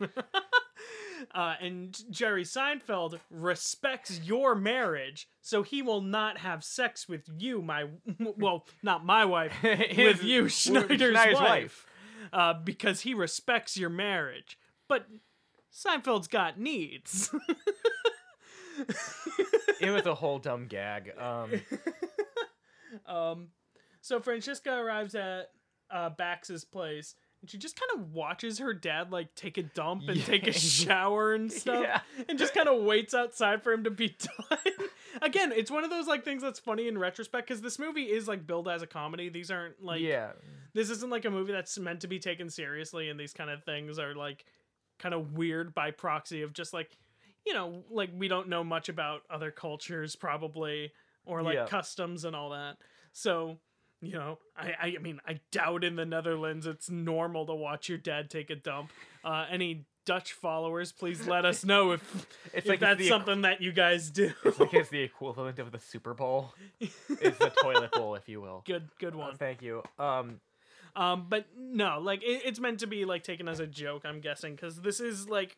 uh, 1.34 1.54
and 1.60 1.98
Jerry 2.10 2.44
Seinfeld 2.44 3.18
respects 3.30 4.20
your 4.22 4.54
marriage, 4.54 5.28
so 5.40 5.62
he 5.62 5.82
will 5.82 6.00
not 6.00 6.38
have 6.38 6.64
sex 6.64 7.08
with 7.08 7.28
you, 7.38 7.62
my 7.62 7.86
well, 8.36 8.66
not 8.82 9.04
my 9.04 9.24
wife, 9.24 9.52
with 9.62 10.22
you, 10.22 10.48
Schneider's, 10.48 10.98
Schneider's 10.98 11.34
wife, 11.34 11.86
Uh, 12.32 12.54
because 12.54 13.00
he 13.00 13.14
respects 13.14 13.76
your 13.76 13.90
marriage. 13.90 14.58
But 14.88 15.06
Seinfeld's 15.72 16.28
got 16.28 16.58
needs. 16.58 17.34
It 19.80 19.90
was 19.90 20.06
a 20.06 20.14
whole 20.14 20.38
dumb 20.38 20.66
gag. 20.66 21.12
Um, 21.18 21.50
um, 23.06 23.48
so 24.00 24.20
Francisca 24.20 24.70
arrives 24.72 25.14
at 25.14 25.50
uh, 25.90 26.10
Bax's 26.10 26.64
place. 26.64 27.14
And 27.40 27.48
she 27.50 27.56
just 27.56 27.78
kind 27.80 28.00
of 28.02 28.12
watches 28.12 28.58
her 28.58 28.74
dad 28.74 29.10
like 29.12 29.34
take 29.34 29.56
a 29.56 29.62
dump 29.62 30.08
and 30.08 30.22
take 30.24 30.46
a 30.46 30.52
shower 30.58 31.32
and 31.32 31.50
stuff. 31.50 31.82
yeah. 31.82 32.00
and 32.28 32.38
just 32.38 32.52
kind 32.54 32.68
of 32.68 32.82
waits 32.82 33.14
outside 33.14 33.62
for 33.62 33.72
him 33.72 33.84
to 33.84 33.90
be 33.90 34.08
done. 34.18 34.58
Again, 35.22 35.50
it's 35.52 35.70
one 35.70 35.82
of 35.84 35.90
those 35.90 36.06
like 36.06 36.24
things 36.24 36.42
that's 36.42 36.58
funny 36.58 36.86
in 36.86 36.98
retrospect 36.98 37.48
because 37.48 37.62
this 37.62 37.78
movie 37.78 38.04
is 38.04 38.28
like 38.28 38.46
billed 38.46 38.68
as 38.68 38.82
a 38.82 38.86
comedy. 38.86 39.28
These 39.30 39.50
aren't 39.50 39.82
like 39.82 40.02
yeah. 40.02 40.32
this 40.74 40.90
isn't 40.90 41.10
like 41.10 41.24
a 41.24 41.30
movie 41.30 41.52
that's 41.52 41.78
meant 41.78 42.00
to 42.00 42.08
be 42.08 42.18
taken 42.18 42.50
seriously, 42.50 43.08
and 43.08 43.18
these 43.18 43.32
kind 43.32 43.48
of 43.50 43.64
things 43.64 43.98
are 43.98 44.14
like 44.14 44.44
kind 44.98 45.14
of 45.14 45.32
weird 45.32 45.74
by 45.74 45.90
proxy 45.90 46.42
of 46.42 46.52
just 46.52 46.74
like 46.74 46.96
you 47.46 47.54
know 47.54 47.82
like 47.90 48.10
we 48.14 48.28
don't 48.28 48.48
know 48.50 48.62
much 48.62 48.90
about 48.90 49.22
other 49.30 49.50
cultures 49.50 50.14
probably 50.14 50.92
or 51.24 51.42
like 51.42 51.54
Yeah. 51.54 51.66
customs 51.66 52.24
and 52.26 52.36
all 52.36 52.50
that. 52.50 52.76
So 53.12 53.58
you 54.00 54.12
know, 54.12 54.38
I, 54.56 54.94
I 54.96 54.98
mean, 54.98 55.20
I 55.26 55.40
doubt 55.52 55.84
in 55.84 55.96
the 55.96 56.06
Netherlands 56.06 56.66
it's 56.66 56.88
normal 56.90 57.46
to 57.46 57.54
watch 57.54 57.88
your 57.88 57.98
dad 57.98 58.30
take 58.30 58.50
a 58.50 58.56
dump. 58.56 58.90
Uh, 59.24 59.46
any 59.50 59.84
Dutch 60.06 60.32
followers, 60.32 60.92
please 60.92 61.26
let 61.26 61.44
us 61.44 61.64
know 61.64 61.92
if 61.92 62.26
It's 62.54 62.64
if 62.64 62.66
like 62.66 62.80
that's 62.80 62.98
the 62.98 63.06
equ- 63.06 63.08
something 63.10 63.42
that 63.42 63.60
you 63.60 63.70
guys 63.72 64.10
do. 64.10 64.32
It's 64.44 64.58
like 64.58 64.72
it's 64.74 64.88
the 64.88 65.00
equivalent 65.02 65.58
of 65.58 65.70
the 65.72 65.78
Super 65.78 66.14
Bowl. 66.14 66.54
It's 66.80 67.38
the 67.38 67.52
toilet 67.62 67.92
bowl, 67.92 68.14
if 68.14 68.28
you 68.28 68.40
will. 68.40 68.62
good, 68.66 68.88
good 68.98 69.14
Uh, 69.14 69.18
one. 69.18 69.36
thank 69.36 69.60
you. 69.62 69.82
Um, 69.98 70.40
Um, 70.96 71.26
but 71.28 71.46
no, 71.56 72.00
like 72.00 72.22
it, 72.22 72.42
it's 72.46 72.58
meant 72.58 72.80
to 72.80 72.86
be 72.86 73.04
like 73.04 73.22
taken 73.22 73.46
as 73.48 73.60
a 73.60 73.66
joke. 73.66 74.02
I'm 74.06 74.20
guessing 74.20 74.54
because 74.56 74.80
this 74.80 74.98
is 75.00 75.28
like 75.28 75.56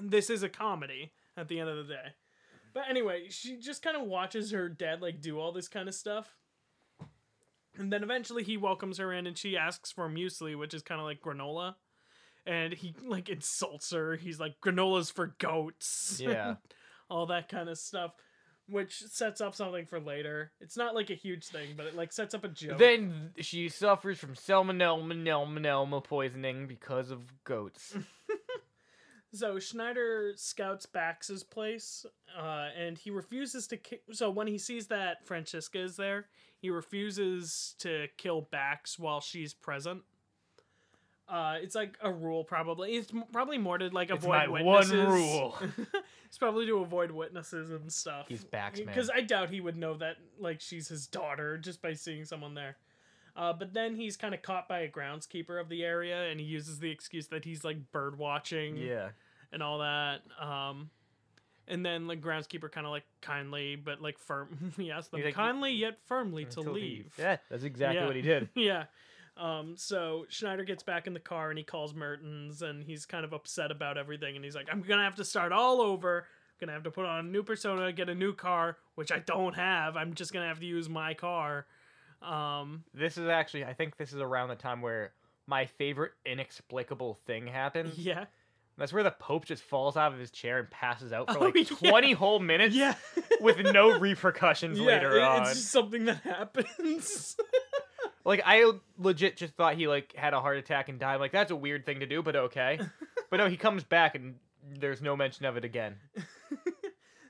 this 0.00 0.30
is 0.30 0.42
a 0.42 0.48
comedy 0.48 1.12
at 1.36 1.48
the 1.48 1.60
end 1.60 1.68
of 1.68 1.76
the 1.76 1.92
day. 1.94 2.08
But 2.74 2.84
anyway, 2.88 3.26
she 3.28 3.56
just 3.56 3.82
kind 3.82 3.96
of 3.96 4.04
watches 4.06 4.50
her 4.52 4.68
dad 4.68 5.02
like 5.02 5.20
do 5.20 5.38
all 5.38 5.52
this 5.52 5.68
kind 5.68 5.88
of 5.88 5.94
stuff. 5.94 6.34
And 7.78 7.92
then 7.92 8.02
eventually 8.02 8.42
he 8.42 8.56
welcomes 8.56 8.98
her 8.98 9.12
in 9.12 9.26
and 9.26 9.38
she 9.38 9.56
asks 9.56 9.92
for 9.92 10.08
muesli, 10.08 10.58
which 10.58 10.74
is 10.74 10.82
kind 10.82 11.00
of 11.00 11.06
like 11.06 11.20
granola. 11.20 11.74
And 12.46 12.72
he 12.72 12.94
like 13.06 13.28
insults 13.28 13.92
her. 13.92 14.16
He's 14.16 14.40
like, 14.40 14.56
granola's 14.60 15.10
for 15.10 15.34
goats. 15.38 16.20
yeah. 16.22 16.56
all 17.08 17.26
that 17.26 17.48
kind 17.48 17.68
of 17.68 17.78
stuff. 17.78 18.12
Which 18.68 18.98
sets 18.98 19.40
up 19.40 19.54
something 19.54 19.86
for 19.86 19.98
later. 19.98 20.52
It's 20.60 20.76
not 20.76 20.94
like 20.94 21.08
a 21.08 21.14
huge 21.14 21.46
thing, 21.46 21.68
but 21.74 21.86
it 21.86 21.96
like 21.96 22.12
sets 22.12 22.34
up 22.34 22.44
a 22.44 22.48
joke. 22.48 22.76
Then 22.76 23.30
she 23.38 23.70
suffers 23.70 24.18
from 24.18 24.34
salmonella, 24.34 25.02
salmonella 25.24 26.04
poisoning 26.04 26.66
because 26.66 27.10
of 27.10 27.20
goats. 27.44 27.96
So 29.34 29.58
Schneider 29.58 30.32
scouts 30.36 30.86
Bax's 30.86 31.44
place, 31.44 32.06
uh, 32.38 32.68
and 32.78 32.96
he 32.96 33.10
refuses 33.10 33.66
to. 33.68 33.76
Ki- 33.76 34.00
so 34.10 34.30
when 34.30 34.46
he 34.46 34.56
sees 34.56 34.86
that 34.86 35.26
Francesca 35.26 35.78
is 35.80 35.96
there, 35.96 36.26
he 36.58 36.70
refuses 36.70 37.74
to 37.80 38.06
kill 38.16 38.42
Bax 38.50 38.98
while 38.98 39.20
she's 39.20 39.52
present. 39.52 40.02
Uh, 41.28 41.56
it's 41.60 41.74
like 41.74 41.98
a 42.02 42.10
rule, 42.10 42.42
probably. 42.42 42.92
It's 42.96 43.12
m- 43.12 43.24
probably 43.30 43.58
more 43.58 43.76
to 43.76 43.88
like 43.90 44.08
It's 44.10 44.24
avoid 44.24 44.48
my 44.48 44.62
one 44.62 44.64
witnesses. 44.88 45.06
rule. 45.08 45.58
it's 46.24 46.38
probably 46.38 46.64
to 46.64 46.78
avoid 46.78 47.10
witnesses 47.10 47.68
and 47.70 47.92
stuff. 47.92 48.24
He's 48.28 48.44
Baxman. 48.44 48.86
Because 48.86 49.10
I 49.14 49.20
doubt 49.20 49.50
he 49.50 49.60
would 49.60 49.76
know 49.76 49.94
that 49.98 50.16
like 50.38 50.62
she's 50.62 50.88
his 50.88 51.06
daughter 51.06 51.58
just 51.58 51.82
by 51.82 51.92
seeing 51.92 52.24
someone 52.24 52.54
there. 52.54 52.76
Uh, 53.38 53.52
but 53.52 53.72
then 53.72 53.94
he's 53.94 54.16
kind 54.16 54.34
of 54.34 54.42
caught 54.42 54.68
by 54.68 54.80
a 54.80 54.88
groundskeeper 54.90 55.60
of 55.60 55.68
the 55.68 55.84
area, 55.84 56.28
and 56.28 56.40
he 56.40 56.46
uses 56.46 56.80
the 56.80 56.90
excuse 56.90 57.28
that 57.28 57.44
he's 57.44 57.62
like 57.62 57.92
bird 57.92 58.18
watching 58.18 58.76
Yeah. 58.76 59.10
and 59.52 59.62
all 59.62 59.78
that. 59.78 60.22
Um, 60.40 60.90
and 61.68 61.86
then 61.86 62.08
the 62.08 62.16
groundskeeper 62.16 62.72
kind 62.72 62.84
of 62.84 62.90
like 62.90 63.04
kindly 63.20 63.76
but 63.76 64.02
like 64.02 64.18
firm, 64.18 64.72
he 64.76 64.90
asks 64.90 65.10
them 65.10 65.22
like, 65.22 65.34
kindly 65.34 65.72
yet 65.72 65.98
firmly 66.06 66.46
to 66.46 66.60
leave. 66.62 67.14
Yeah, 67.16 67.36
that's 67.48 67.62
exactly 67.62 68.00
Yeah. 68.00 68.06
what 68.06 68.16
he 68.16 68.22
did. 68.22 68.48
yeah. 68.56 68.84
Um, 69.36 69.74
so 69.76 70.26
Schneider 70.28 70.64
gets 70.64 70.82
back 70.82 71.06
in 71.06 71.14
the 71.14 71.20
car 71.20 71.50
and 71.50 71.58
he 71.58 71.62
calls 71.64 71.94
Mertens 71.94 72.60
and 72.62 72.82
he's 72.82 73.06
kind 73.06 73.24
of 73.24 73.32
upset 73.32 73.70
about 73.70 73.96
everything 73.96 74.34
and 74.34 74.44
he's 74.44 74.56
like, 74.56 74.66
I'm 74.68 74.82
gonna 74.82 75.04
have 75.04 75.14
to 75.14 75.24
start 75.24 75.52
all 75.52 75.80
over. 75.80 76.20
I'm 76.20 76.66
Gonna 76.66 76.72
have 76.72 76.82
to 76.82 76.90
put 76.90 77.04
on 77.06 77.20
a 77.20 77.28
new 77.28 77.44
persona, 77.44 77.92
get 77.92 78.08
a 78.08 78.16
new 78.16 78.32
car, 78.34 78.78
which 78.96 79.12
I 79.12 79.20
don't 79.20 79.54
have. 79.54 79.96
I'm 79.96 80.14
just 80.14 80.32
gonna 80.32 80.48
have 80.48 80.58
to 80.58 80.66
use 80.66 80.88
my 80.88 81.14
car. 81.14 81.66
Um, 82.22 82.84
This 82.94 83.16
is 83.18 83.28
actually, 83.28 83.64
I 83.64 83.72
think 83.74 83.96
this 83.96 84.12
is 84.12 84.20
around 84.20 84.48
the 84.48 84.56
time 84.56 84.82
where 84.82 85.12
my 85.46 85.66
favorite 85.66 86.12
inexplicable 86.26 87.18
thing 87.26 87.46
happened. 87.46 87.92
yeah, 87.96 88.26
That's 88.76 88.92
where 88.92 89.02
the 89.02 89.10
Pope 89.10 89.44
just 89.46 89.62
falls 89.62 89.96
out 89.96 90.12
of 90.12 90.18
his 90.18 90.30
chair 90.30 90.58
and 90.58 90.70
passes 90.70 91.12
out 91.12 91.30
for 91.32 91.38
Oh, 91.40 91.44
like 91.46 91.54
yeah. 91.70 91.90
20 91.90 92.12
whole 92.12 92.38
minutes 92.38 92.74
yeah, 92.74 92.94
with 93.40 93.58
no 93.60 93.98
repercussions 93.98 94.78
yeah. 94.80 94.86
later 94.86 95.16
it- 95.16 95.22
on. 95.22 95.42
It's 95.42 95.54
just 95.54 95.70
something 95.72 96.04
that 96.06 96.22
happens. 96.22 97.36
Like 98.24 98.42
I 98.44 98.70
legit 98.98 99.38
just 99.38 99.54
thought 99.54 99.76
he 99.76 99.88
like 99.88 100.12
had 100.14 100.34
a 100.34 100.40
heart 100.40 100.58
attack 100.58 100.90
and 100.90 100.98
died. 101.00 101.16
Like 101.16 101.32
that's 101.32 101.50
a 101.50 101.56
weird 101.56 101.86
thing 101.86 102.00
to 102.00 102.06
do, 102.06 102.22
but 102.22 102.36
okay. 102.36 102.78
but 103.30 103.38
no, 103.38 103.48
he 103.48 103.56
comes 103.56 103.84
back 103.84 104.14
and 104.14 104.34
there's 104.78 105.00
no 105.00 105.16
mention 105.16 105.46
of 105.46 105.56
it 105.56 105.64
again. 105.64 105.94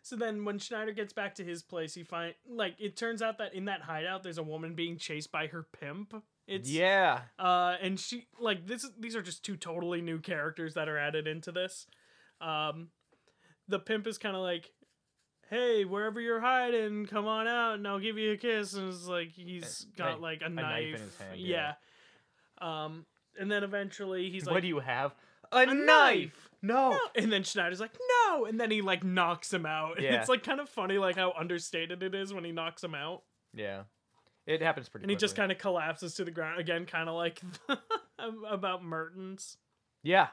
So 0.08 0.16
then 0.16 0.46
when 0.46 0.58
Schneider 0.58 0.92
gets 0.92 1.12
back 1.12 1.34
to 1.34 1.44
his 1.44 1.62
place, 1.62 1.94
he 1.94 2.02
find 2.02 2.34
like 2.48 2.76
it 2.78 2.96
turns 2.96 3.20
out 3.20 3.36
that 3.38 3.54
in 3.54 3.66
that 3.66 3.82
hideout 3.82 4.22
there's 4.22 4.38
a 4.38 4.42
woman 4.42 4.74
being 4.74 4.96
chased 4.96 5.30
by 5.30 5.48
her 5.48 5.66
pimp. 5.78 6.14
It's 6.46 6.70
yeah. 6.70 7.20
uh 7.38 7.76
and 7.82 8.00
she 8.00 8.26
like 8.40 8.66
this 8.66 8.88
these 8.98 9.14
are 9.14 9.20
just 9.20 9.44
two 9.44 9.56
totally 9.56 10.00
new 10.00 10.18
characters 10.18 10.72
that 10.74 10.88
are 10.88 10.96
added 10.96 11.26
into 11.26 11.52
this. 11.52 11.86
Um 12.40 12.88
the 13.68 13.78
pimp 13.78 14.06
is 14.06 14.16
kind 14.16 14.34
of 14.34 14.40
like 14.40 14.72
Hey, 15.50 15.84
wherever 15.84 16.20
you're 16.20 16.40
hiding, 16.40 17.06
come 17.06 17.26
on 17.26 17.46
out 17.46 17.74
and 17.74 17.86
I'll 17.86 17.98
give 17.98 18.16
you 18.16 18.32
a 18.32 18.36
kiss. 18.36 18.74
And 18.74 18.88
it's 18.88 19.06
like 19.06 19.32
he's 19.32 19.86
got 19.96 20.20
like 20.22 20.42
a, 20.42 20.48
knife 20.48 20.64
knife. 20.64 20.94
in 20.94 21.00
his 21.00 21.16
hand, 21.16 21.38
yeah. 21.40 21.72
yeah. 22.60 22.84
Um, 22.84 23.06
and 23.38 23.50
then 23.50 23.62
eventually 23.62 24.30
he's 24.30 24.46
like, 24.46 24.54
what 24.54 24.62
do 24.62 24.68
you 24.68 24.80
have? 24.80 25.14
A, 25.52 25.58
"A 25.58 25.74
knife. 25.74 26.48
No. 26.60 26.90
no. 26.90 26.98
And 27.14 27.32
then 27.32 27.44
Schneider's 27.44 27.80
like, 27.80 27.96
no. 28.26 28.44
And 28.46 28.60
then 28.60 28.70
he 28.70 28.82
like 28.82 29.04
knocks 29.04 29.52
him 29.52 29.66
out. 29.66 30.00
Yeah. 30.00 30.20
it's 30.20 30.28
like 30.28 30.42
kind 30.42 30.60
of 30.60 30.68
funny, 30.68 30.98
like 30.98 31.16
how 31.16 31.32
understated 31.38 32.02
it 32.02 32.14
is 32.14 32.32
when 32.34 32.44
he 32.44 32.52
knocks 32.52 32.82
him 32.82 32.94
out. 32.94 33.22
Yeah. 33.54 33.82
It 34.46 34.62
happens 34.62 34.88
pretty 34.88 35.04
And 35.04 35.10
he 35.10 35.16
just 35.16 35.36
kind 35.36 35.52
of 35.52 35.58
collapses 35.58 36.14
to 36.14 36.24
the 36.24 36.30
ground 36.30 36.58
again, 36.58 36.86
kind 36.86 37.08
of 37.08 37.14
like 37.14 37.40
about 38.48 38.82
Mertens. 38.82 39.56
Yeah. 40.02 40.28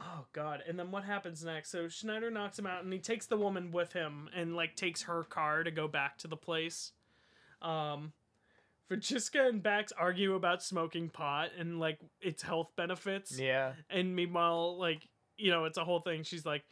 Oh 0.00 0.26
god. 0.32 0.62
And 0.66 0.78
then 0.78 0.90
what 0.90 1.04
happens 1.04 1.44
next? 1.44 1.70
So 1.70 1.88
Schneider 1.88 2.30
knocks 2.30 2.58
him 2.58 2.66
out 2.66 2.82
and 2.82 2.92
he 2.92 2.98
takes 2.98 3.26
the 3.26 3.36
woman 3.36 3.70
with 3.70 3.92
him 3.92 4.28
and 4.34 4.56
like 4.56 4.74
takes 4.76 5.02
her 5.02 5.22
car 5.24 5.62
to 5.62 5.70
go 5.70 5.86
back 5.86 6.18
to 6.18 6.28
the 6.28 6.36
place. 6.36 6.92
Um 7.60 8.12
Francesca 8.92 9.46
and 9.46 9.62
Bax 9.62 9.90
argue 9.92 10.34
about 10.34 10.62
smoking 10.62 11.08
pot 11.08 11.48
and 11.58 11.80
like 11.80 11.98
its 12.20 12.42
health 12.42 12.72
benefits. 12.76 13.38
Yeah. 13.38 13.72
And 13.88 14.14
meanwhile, 14.14 14.78
like, 14.78 15.08
you 15.38 15.50
know, 15.50 15.64
it's 15.64 15.78
a 15.78 15.84
whole 15.84 16.00
thing. 16.00 16.24
She's 16.24 16.44
like, 16.44 16.62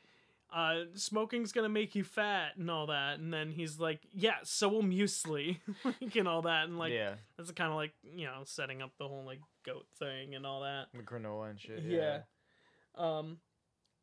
uh, 0.54 0.80
smoking's 0.94 1.52
gonna 1.52 1.70
make 1.70 1.94
you 1.94 2.04
fat 2.04 2.58
and 2.58 2.70
all 2.70 2.88
that. 2.88 3.20
And 3.20 3.32
then 3.32 3.50
he's 3.50 3.80
like, 3.80 4.00
yeah, 4.12 4.34
so 4.42 4.68
will 4.68 4.82
muesli, 4.82 5.60
like, 5.84 6.14
and 6.14 6.28
all 6.28 6.42
that. 6.42 6.64
And 6.64 6.78
like, 6.78 6.92
yeah. 6.92 7.14
that's 7.38 7.50
kind 7.52 7.70
of 7.70 7.76
like, 7.76 7.94
you 8.14 8.26
know, 8.26 8.42
setting 8.44 8.82
up 8.82 8.90
the 8.98 9.08
whole 9.08 9.24
like 9.24 9.40
goat 9.64 9.86
thing 9.98 10.34
and 10.34 10.44
all 10.44 10.60
that. 10.60 10.88
The 10.92 11.02
granola 11.02 11.48
and 11.48 11.58
shit. 11.58 11.82
Yeah. 11.86 12.18
Yeah. 12.98 13.18
Um, 13.18 13.38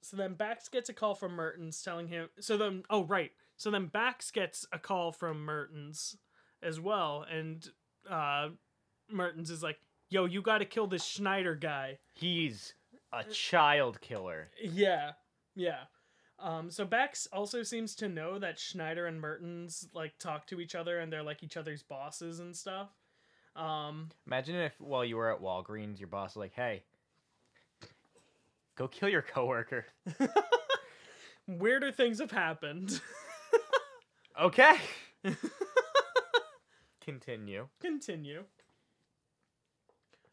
so 0.02 0.18
then 0.18 0.34
Bax 0.34 0.70
gets 0.70 0.90
a 0.90 0.94
call 0.94 1.14
from 1.14 1.34
Mertens 1.34 1.84
telling 1.84 2.08
him. 2.08 2.30
So 2.40 2.58
then, 2.58 2.82
oh 2.90 3.04
right. 3.04 3.32
So 3.58 3.70
then 3.70 3.86
Bax 3.86 4.32
gets 4.32 4.66
a 4.72 4.80
call 4.80 5.12
from 5.12 5.46
Mertens 5.46 6.18
as 6.64 6.80
well, 6.80 7.24
and 7.32 7.70
uh, 8.10 8.50
Mertens 9.10 9.50
is 9.50 9.64
like, 9.64 9.80
"Yo, 10.10 10.26
you 10.26 10.42
got 10.42 10.60
to 10.60 10.66
kill 10.66 10.88
this 10.88 11.04
Schneider 11.04 11.56
guy." 11.56 12.00
He's 12.14 12.74
a 13.14 13.24
child 13.24 14.02
killer. 14.02 14.50
Yeah, 14.62 15.12
yeah. 15.56 15.82
Um, 16.40 16.70
so 16.70 16.86
Bax 16.86 17.28
also 17.34 17.64
seems 17.64 17.96
to 17.96 18.08
know 18.08 18.38
that 18.38 18.60
Schneider 18.60 19.08
and 19.08 19.20
Mertens 19.20 19.88
like 19.94 20.20
talk 20.20 20.46
to 20.48 20.60
each 20.60 20.76
other 20.76 21.00
and 21.00 21.12
they're 21.12 21.24
like 21.24 21.42
each 21.42 21.58
other's 21.58 21.82
bosses 21.82 22.40
and 22.40 22.56
stuff. 22.56 22.90
Um, 23.56 24.10
Imagine 24.28 24.56
if 24.58 24.80
while 24.80 25.04
you 25.04 25.18
were 25.18 25.34
at 25.34 25.42
Walgreens, 25.42 26.00
your 26.00 26.10
boss 26.10 26.36
was 26.36 26.42
like, 26.42 26.54
"Hey, 26.54 26.84
go 28.76 28.88
kill 28.88 29.10
your 29.10 29.24
coworker." 29.24 29.86
weirder 31.48 31.92
things 31.92 32.20
have 32.20 32.32
happened. 32.32 33.02
Okay. 34.40 34.78
Continue. 37.08 37.68
Continue. 37.80 38.44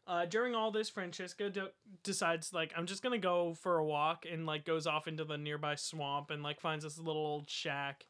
Uh, 0.05 0.25
during 0.25 0.53
all 0.53 0.71
this, 0.71 0.89
Francesca 0.89 1.49
de- 1.49 1.71
decides 2.03 2.53
like 2.53 2.73
I'm 2.75 2.85
just 2.85 3.01
gonna 3.01 3.17
go 3.17 3.55
for 3.55 3.77
a 3.77 3.85
walk 3.85 4.25
and 4.29 4.45
like 4.45 4.65
goes 4.65 4.85
off 4.85 5.07
into 5.07 5.23
the 5.23 5.37
nearby 5.37 5.75
swamp 5.75 6.31
and 6.31 6.43
like 6.43 6.59
finds 6.59 6.83
this 6.83 6.97
little 6.97 7.25
old 7.25 7.49
shack. 7.49 8.05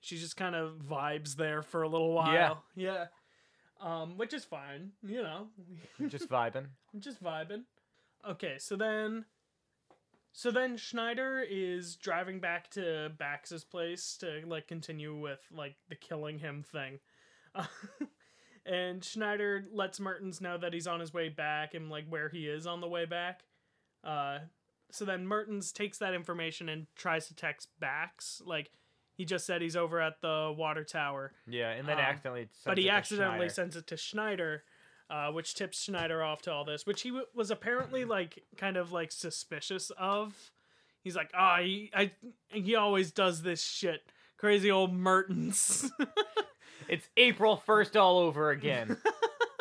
She 0.00 0.18
just 0.18 0.36
kind 0.36 0.54
of 0.54 0.74
vibes 0.88 1.34
there 1.36 1.62
for 1.62 1.82
a 1.82 1.88
little 1.88 2.12
while. 2.12 2.62
Yeah. 2.76 2.90
Yeah. 2.90 3.06
Um, 3.80 4.18
which 4.18 4.34
is 4.34 4.44
fine, 4.44 4.92
you 5.02 5.22
know. 5.22 5.46
Just 6.08 6.28
vibing. 6.28 6.66
I'm 6.94 7.00
just 7.00 7.22
vibing. 7.22 7.62
Okay, 8.28 8.56
so 8.58 8.76
then 8.76 9.24
so 10.32 10.50
then 10.50 10.76
Schneider 10.76 11.44
is 11.48 11.96
driving 11.96 12.38
back 12.38 12.70
to 12.72 13.10
Bax's 13.18 13.64
place 13.64 14.16
to 14.18 14.42
like 14.46 14.68
continue 14.68 15.16
with 15.16 15.40
like 15.50 15.76
the 15.88 15.96
killing 15.96 16.38
him 16.38 16.62
thing. 16.62 17.00
and 18.66 19.04
Schneider 19.04 19.66
lets 19.72 20.00
Mertens 20.00 20.40
know 20.40 20.58
that 20.58 20.72
he's 20.72 20.86
on 20.86 21.00
his 21.00 21.12
way 21.12 21.28
back 21.28 21.74
and 21.74 21.90
like 21.90 22.06
where 22.08 22.28
he 22.28 22.46
is 22.46 22.66
on 22.66 22.80
the 22.80 22.88
way 22.88 23.04
back. 23.06 23.42
Uh 24.04 24.38
so 24.92 25.04
then 25.04 25.26
Mertens 25.26 25.70
takes 25.72 25.98
that 25.98 26.14
information 26.14 26.68
and 26.68 26.86
tries 26.96 27.28
to 27.28 27.34
text 27.34 27.68
Bax 27.78 28.42
like 28.44 28.70
he 29.14 29.24
just 29.24 29.46
said 29.46 29.60
he's 29.62 29.76
over 29.76 30.00
at 30.00 30.20
the 30.20 30.54
water 30.56 30.82
tower 30.84 31.32
Yeah, 31.46 31.70
and 31.70 31.86
then 31.86 31.98
Um, 31.98 32.04
accidentally. 32.04 32.48
but 32.64 32.78
he 32.78 32.84
it 32.84 32.90
to 32.90 32.96
accidentally 32.96 33.38
Schneider. 33.40 33.52
sends 33.54 33.76
it 33.76 33.86
to 33.88 33.96
Schneider, 33.96 34.64
uh, 35.10 35.30
which 35.30 35.54
tips 35.54 35.82
Schneider 35.82 36.22
off 36.22 36.40
to 36.42 36.52
all 36.52 36.64
this, 36.64 36.86
which 36.86 37.02
he 37.02 37.10
w- 37.10 37.26
was 37.34 37.50
apparently 37.50 38.04
like 38.16 38.42
kind 38.56 38.76
of 38.78 38.92
like 38.92 39.12
suspicious 39.12 39.90
of. 39.98 40.34
He's 41.02 41.16
like, 41.16 41.30
ah, 41.34 41.58
he, 41.60 41.90
I, 41.94 42.12
he 42.48 42.74
always 42.76 43.10
does 43.10 43.42
this 43.42 43.62
shit. 43.62 44.02
Crazy 44.38 44.70
old 44.70 44.92
Mertens. 44.94 45.90
It's 46.90 47.08
April 47.16 47.56
first 47.56 47.96
all 47.96 48.18
over 48.18 48.50
again. 48.50 48.96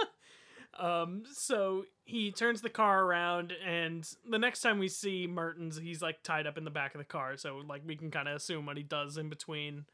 um, 0.79 1.21
so 1.31 1.85
he 2.03 2.31
turns 2.31 2.61
the 2.61 2.71
car 2.71 3.03
around, 3.03 3.53
and 3.63 4.03
the 4.27 4.39
next 4.39 4.61
time 4.61 4.79
we 4.79 4.87
see 4.87 5.27
Mertens, 5.27 5.77
he's 5.77 6.01
like 6.01 6.23
tied 6.23 6.47
up 6.47 6.57
in 6.57 6.63
the 6.63 6.71
back 6.71 6.95
of 6.95 6.97
the 6.97 7.05
car. 7.05 7.37
So 7.37 7.61
like 7.69 7.83
we 7.85 7.95
can 7.95 8.09
kind 8.09 8.27
of 8.27 8.35
assume 8.35 8.65
what 8.65 8.77
he 8.77 8.83
does 8.83 9.15
in 9.15 9.29
between 9.29 9.85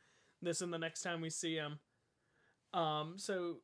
this 0.42 0.62
and 0.62 0.72
the 0.72 0.78
next 0.78 1.02
time 1.02 1.20
we 1.20 1.30
see 1.30 1.56
him. 1.56 1.80
Um, 2.74 3.16
so 3.18 3.58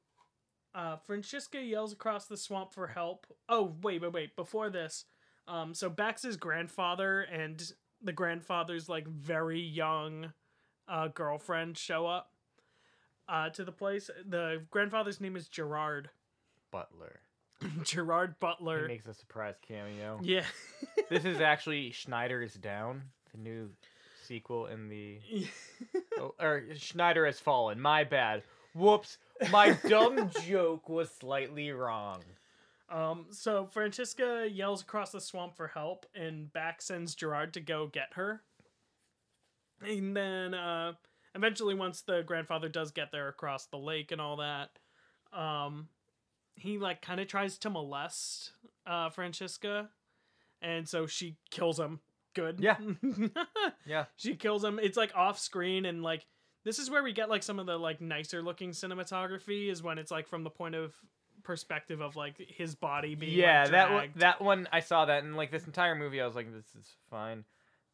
uh, 0.76 0.98
Francisca 0.98 1.62
yells 1.62 1.94
across 1.94 2.26
the 2.26 2.36
swamp 2.36 2.74
for 2.74 2.88
help. 2.88 3.26
Oh 3.48 3.78
wait, 3.82 4.02
wait, 4.02 4.12
wait! 4.12 4.36
Before 4.36 4.70
this, 4.70 5.06
um, 5.48 5.74
so 5.74 5.90
Bax's 5.90 6.36
grandfather 6.36 7.22
and 7.22 7.72
the 8.04 8.12
grandfather's 8.12 8.90
like 8.90 9.08
very 9.08 9.62
young 9.62 10.34
uh, 10.90 11.08
girlfriend 11.08 11.78
show 11.78 12.06
up 12.06 12.32
uh, 13.32 13.50
to 13.50 13.64
the 13.64 13.72
place. 13.72 14.10
The 14.28 14.62
grandfather's 14.70 15.20
name 15.22 15.36
is 15.36 15.48
Gerard. 15.48 16.10
Butler. 16.72 17.22
Gerard 17.84 18.32
He 18.32 18.36
Butler. 18.40 18.88
makes 18.88 19.06
a 19.08 19.14
surprise 19.14 19.56
cameo. 19.68 20.20
Yeah. 20.24 20.44
This 21.10 21.26
is 21.26 21.40
actually 21.42 21.92
Schneider 21.92 22.42
is 22.42 22.54
Down, 22.56 23.04
the 23.32 23.40
new 23.40 23.70
sequel 24.28 24.68
in 24.68 24.88
the. 24.90 25.20
Oh, 26.20 26.36
or 26.40 26.64
Schneider 26.76 27.26
has 27.26 27.40
fallen. 27.40 27.80
My 27.80 28.04
bad. 28.04 28.44
Whoops. 28.76 29.18
My 29.52 29.78
dumb 29.88 30.30
joke 30.46 30.88
was 30.90 31.10
slightly 31.10 31.72
wrong. 31.72 32.22
um. 32.90 33.26
So 33.32 33.66
Francisca 33.72 34.48
yells 34.52 34.82
across 34.82 35.12
the 35.12 35.22
swamp 35.22 35.56
for 35.56 35.68
help, 35.68 36.06
and 36.14 36.52
Bax 36.54 36.86
sends 36.86 37.16
Gerard 37.16 37.54
to 37.54 37.60
go 37.60 37.88
get 37.88 38.10
her. 38.14 38.42
And 39.86 40.16
then, 40.16 40.54
uh, 40.54 40.94
eventually, 41.36 41.76
once 41.76 42.02
the 42.02 42.24
grandfather 42.24 42.70
does 42.70 42.92
get 42.92 43.12
there 43.12 43.28
across 43.28 43.66
the 43.68 43.78
lake 43.78 44.12
and 44.12 44.22
all 44.22 44.38
that, 44.38 44.70
um, 45.38 45.88
he 46.56 46.78
like 46.78 47.02
kind 47.02 47.20
of 47.20 47.28
tries 47.28 47.58
to 47.60 47.70
molest 47.70 48.52
uh 48.86 49.10
Francisca, 49.10 49.90
and 50.62 50.88
so 50.88 51.08
she 51.08 51.38
kills 51.50 51.80
him. 51.80 52.00
Good. 52.34 52.60
Yeah. 52.60 52.78
Yeah. 53.86 54.06
she 54.16 54.36
kills 54.36 54.64
him. 54.64 54.80
It's 54.82 54.96
like 54.96 55.12
off 55.16 55.38
screen 55.40 55.86
and 55.86 56.04
like 56.04 56.26
this 56.64 56.80
is 56.80 56.90
where 56.90 57.04
we 57.04 57.14
get 57.14 57.30
like 57.30 57.44
some 57.44 57.60
of 57.60 57.66
the 57.66 57.78
like 57.78 58.00
nicer 58.00 58.42
looking 58.42 58.72
cinematography 58.72 59.70
is 59.70 59.82
when 59.82 59.98
it's 59.98 60.12
like 60.12 60.28
from 60.28 60.44
the 60.44 60.50
point 60.50 60.76
of 60.76 60.94
perspective 61.44 62.02
of 62.02 62.16
like 62.16 62.36
his 62.38 62.76
body 62.76 63.16
being 63.16 63.38
yeah, 63.38 63.64
like, 63.64 63.72
that 63.72 63.92
one, 63.92 64.10
that 64.16 64.42
one 64.42 64.68
I 64.72 64.80
saw 64.80 65.06
that 65.06 65.24
and 65.24 65.36
like 65.36 65.52
this 65.52 65.66
entire 65.66 65.96
movie 65.96 66.22
I 66.22 66.26
was 66.26 66.36
like 66.36 66.54
this 66.54 66.66
is 66.80 66.88
fine. 67.10 67.44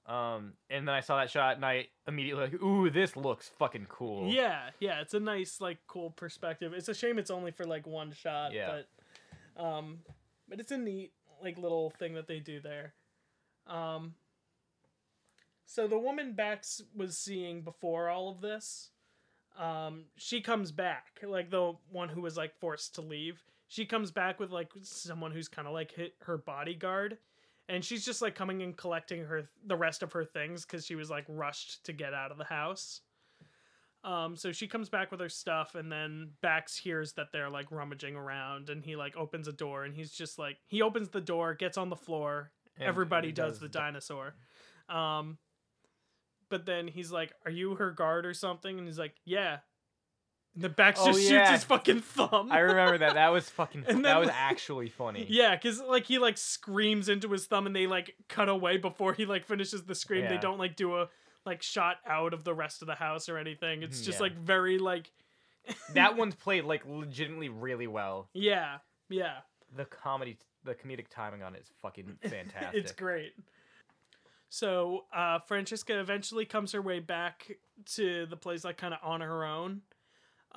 Um 0.08 0.54
and 0.70 0.88
then 0.88 0.96
I 0.96 1.02
saw 1.02 1.18
that 1.18 1.30
shot 1.30 1.56
and 1.58 1.66
I 1.66 1.88
immediately 2.08 2.44
like 2.46 2.62
ooh 2.64 2.90
this 2.90 3.16
looks 3.18 3.50
fucking 3.60 3.88
cool. 3.90 4.30
Yeah, 4.32 4.70
yeah, 4.80 5.02
it's 5.02 5.14
a 5.14 5.20
nice 5.20 5.60
like 5.60 5.80
cool 5.88 6.12
perspective. 6.12 6.74
It's 6.74 6.88
a 6.88 6.94
shame 6.94 7.20
it's 7.20 7.30
only 7.32 7.52
for 7.52 7.66
like 7.66 7.86
one 7.86 8.14
shot, 8.14 8.54
Yeah. 8.54 8.82
but 9.56 9.62
um 9.64 10.00
but 10.48 10.60
it's 10.62 10.72
a 10.72 10.78
neat 10.78 11.12
like 11.44 11.58
little 11.58 11.90
thing 12.00 12.14
that 12.14 12.28
they 12.28 12.40
do 12.40 12.62
there. 12.62 12.94
Um 13.68 14.14
so 15.66 15.88
the 15.88 16.00
woman 16.00 16.34
Bax 16.34 16.82
was 16.96 17.18
seeing 17.18 17.62
before 17.62 18.08
all 18.10 18.30
of 18.30 18.40
this, 18.40 18.92
um 19.60 20.06
she 20.16 20.40
comes 20.40 20.72
back, 20.72 21.20
like 21.22 21.50
the 21.50 21.74
one 21.92 22.08
who 22.10 22.22
was 22.22 22.38
like 22.38 22.56
forced 22.60 22.96
to 22.96 23.02
leave. 23.02 23.44
She 23.68 23.86
comes 23.86 24.12
back 24.12 24.40
with 24.40 24.52
like 24.52 24.72
someone 24.84 25.32
who's 25.34 25.50
kind 25.50 25.68
of 25.68 25.74
like 25.74 25.92
hit 25.92 26.14
her 26.22 26.38
bodyguard 26.38 27.18
and 27.70 27.84
she's 27.84 28.06
just 28.06 28.22
like 28.22 28.36
coming 28.36 28.62
and 28.62 28.76
collecting 28.78 29.26
her 29.26 29.50
the 29.66 29.76
rest 29.76 30.04
of 30.04 30.14
her 30.14 30.24
things 30.24 30.66
cuz 30.66 30.86
she 30.86 30.96
was 30.96 31.10
like 31.10 31.26
rushed 31.28 31.84
to 31.86 31.94
get 31.94 32.14
out 32.14 32.32
of 32.32 32.38
the 32.38 32.46
house. 32.46 33.02
Um, 34.04 34.38
so 34.38 34.52
she 34.52 34.68
comes 34.68 34.90
back 34.90 35.12
with 35.12 35.20
her 35.20 35.28
stuff, 35.28 35.76
and 35.76 35.92
then 35.92 36.32
Bax 36.42 36.78
hears 36.78 37.14
that 37.14 37.32
they're 37.34 37.50
like 37.50 37.72
rummaging 37.72 38.16
around, 38.16 38.70
and 38.70 38.86
he 38.86 38.96
like 38.96 39.18
opens 39.18 39.48
a 39.48 39.52
door, 39.52 39.84
and 39.84 39.94
he's 39.96 40.12
just 40.12 40.40
like 40.40 40.58
he 40.68 40.82
opens 40.82 41.10
the 41.10 41.20
door, 41.20 41.54
gets 41.56 41.78
on 41.78 41.90
the 41.90 41.96
floor, 41.96 42.52
And 42.78 42.86
everybody 42.86 43.30
he 43.30 43.34
does, 43.34 43.60
the 43.60 43.68
di- 43.68 43.80
dinosaur. 43.80 44.36
Um, 44.88 45.40
but 46.50 46.66
then 46.66 46.88
he's 46.88 47.12
like, 47.12 47.34
"Are 47.44 47.52
you 47.52 47.76
her 47.76 47.92
guard 47.92 48.26
or 48.26 48.34
something?" 48.34 48.78
And 48.78 48.88
he's 48.88 49.00
like, 49.00 49.16
"Yeah." 49.26 49.60
And 50.58 50.64
the 50.64 50.70
Bax 50.70 51.00
Oh, 51.02 51.06
just 51.08 51.20
shoots 51.20 51.32
yeah. 51.32 51.52
his 51.52 51.64
fucking 51.66 52.00
thumb. 52.00 52.52
I 52.52 52.60
remember 52.60 52.98
that. 52.98 53.14
That 53.14 53.30
was 53.30 53.48
fucking 53.52 53.86
And 53.88 54.04
that 54.06 54.20
was 54.20 54.30
actually 54.34 54.90
funny. 54.90 55.26
Yeah, 55.30 55.56
because 55.56 55.80
like 55.80 56.06
he 56.06 56.18
like 56.18 56.36
screams 56.38 57.10
into 57.10 57.30
his 57.32 57.46
thumb 57.46 57.68
and 57.68 57.76
they 57.76 57.86
like 57.86 58.16
cut 58.28 58.50
away 58.50 58.78
before 58.78 59.14
he 59.14 59.26
like 59.28 59.46
finishes 59.46 59.84
the 59.84 59.94
scream. 59.94 60.28
They 60.28 60.38
don't 60.40 60.58
like 60.58 60.76
do 60.76 60.96
a 60.96 61.10
like 61.46 61.62
shot 61.62 61.98
out 62.08 62.34
of 62.34 62.44
the 62.44 62.54
rest 62.56 62.82
of 62.82 62.88
the 62.88 62.96
house 62.96 63.30
or 63.30 63.38
anything. 63.38 63.84
It's 63.84 64.02
just 64.02 64.18
Yeah. 64.18 64.24
like 64.24 64.36
very 64.38 64.80
like 64.80 65.12
That 65.94 66.18
one's 66.18 66.34
played 66.36 66.64
like 66.64 66.84
legitimately 66.88 67.50
really 67.50 67.88
well. 67.88 68.30
yeah, 68.34 68.78
yeah. 69.10 69.38
The 69.76 69.86
comedy 69.86 70.38
the 70.64 70.74
comedic 70.74 71.06
timing 71.10 71.44
on 71.44 71.54
it 71.56 71.62
is 71.62 71.72
fucking 71.84 72.18
fantastic. 72.24 72.74
it's 72.74 72.92
great. 72.94 73.34
So 74.50 75.06
uh 75.14 75.40
Francesca 75.40 76.00
eventually 76.00 76.46
comes 76.46 76.72
her 76.72 76.82
way 76.82 77.00
back 77.00 77.58
to 77.96 78.26
the 78.26 78.38
place 78.38 78.64
like 78.64 78.78
kind 78.78 78.94
of 78.94 79.00
on 79.04 79.22
her 79.22 79.46
own. 79.46 79.82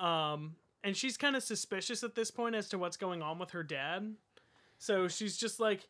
Um 0.00 0.57
and 0.83 0.97
she's 0.97 1.16
kind 1.16 1.37
of 1.37 1.42
suspicious 1.42 2.02
at 2.02 2.14
this 2.14 2.30
point 2.30 2.54
as 2.54 2.69
to 2.71 2.78
what's 2.78 2.97
going 2.97 3.21
on 3.23 3.38
with 3.38 3.50
her 3.50 3.62
dad. 3.62 4.14
So 4.78 5.09
she's 5.09 5.37
just 5.37 5.61
like, 5.61 5.88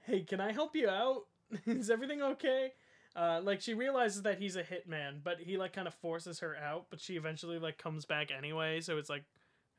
"Hey, 0.00 0.22
can 0.22 0.40
I 0.40 0.52
help 0.52 0.74
you 0.74 0.88
out? 0.88 1.22
Is 1.66 1.90
everything 1.90 2.22
okay?" 2.22 2.72
Uh 3.14 3.40
like 3.42 3.60
she 3.60 3.74
realizes 3.74 4.22
that 4.22 4.38
he's 4.38 4.56
a 4.56 4.62
hitman, 4.62 5.22
but 5.22 5.38
he 5.38 5.56
like 5.56 5.72
kind 5.72 5.86
of 5.86 5.94
forces 5.94 6.40
her 6.40 6.56
out, 6.56 6.86
but 6.90 7.00
she 7.00 7.16
eventually 7.16 7.58
like 7.58 7.78
comes 7.78 8.04
back 8.04 8.30
anyway, 8.36 8.80
so 8.80 8.98
it's 8.98 9.10
like 9.10 9.24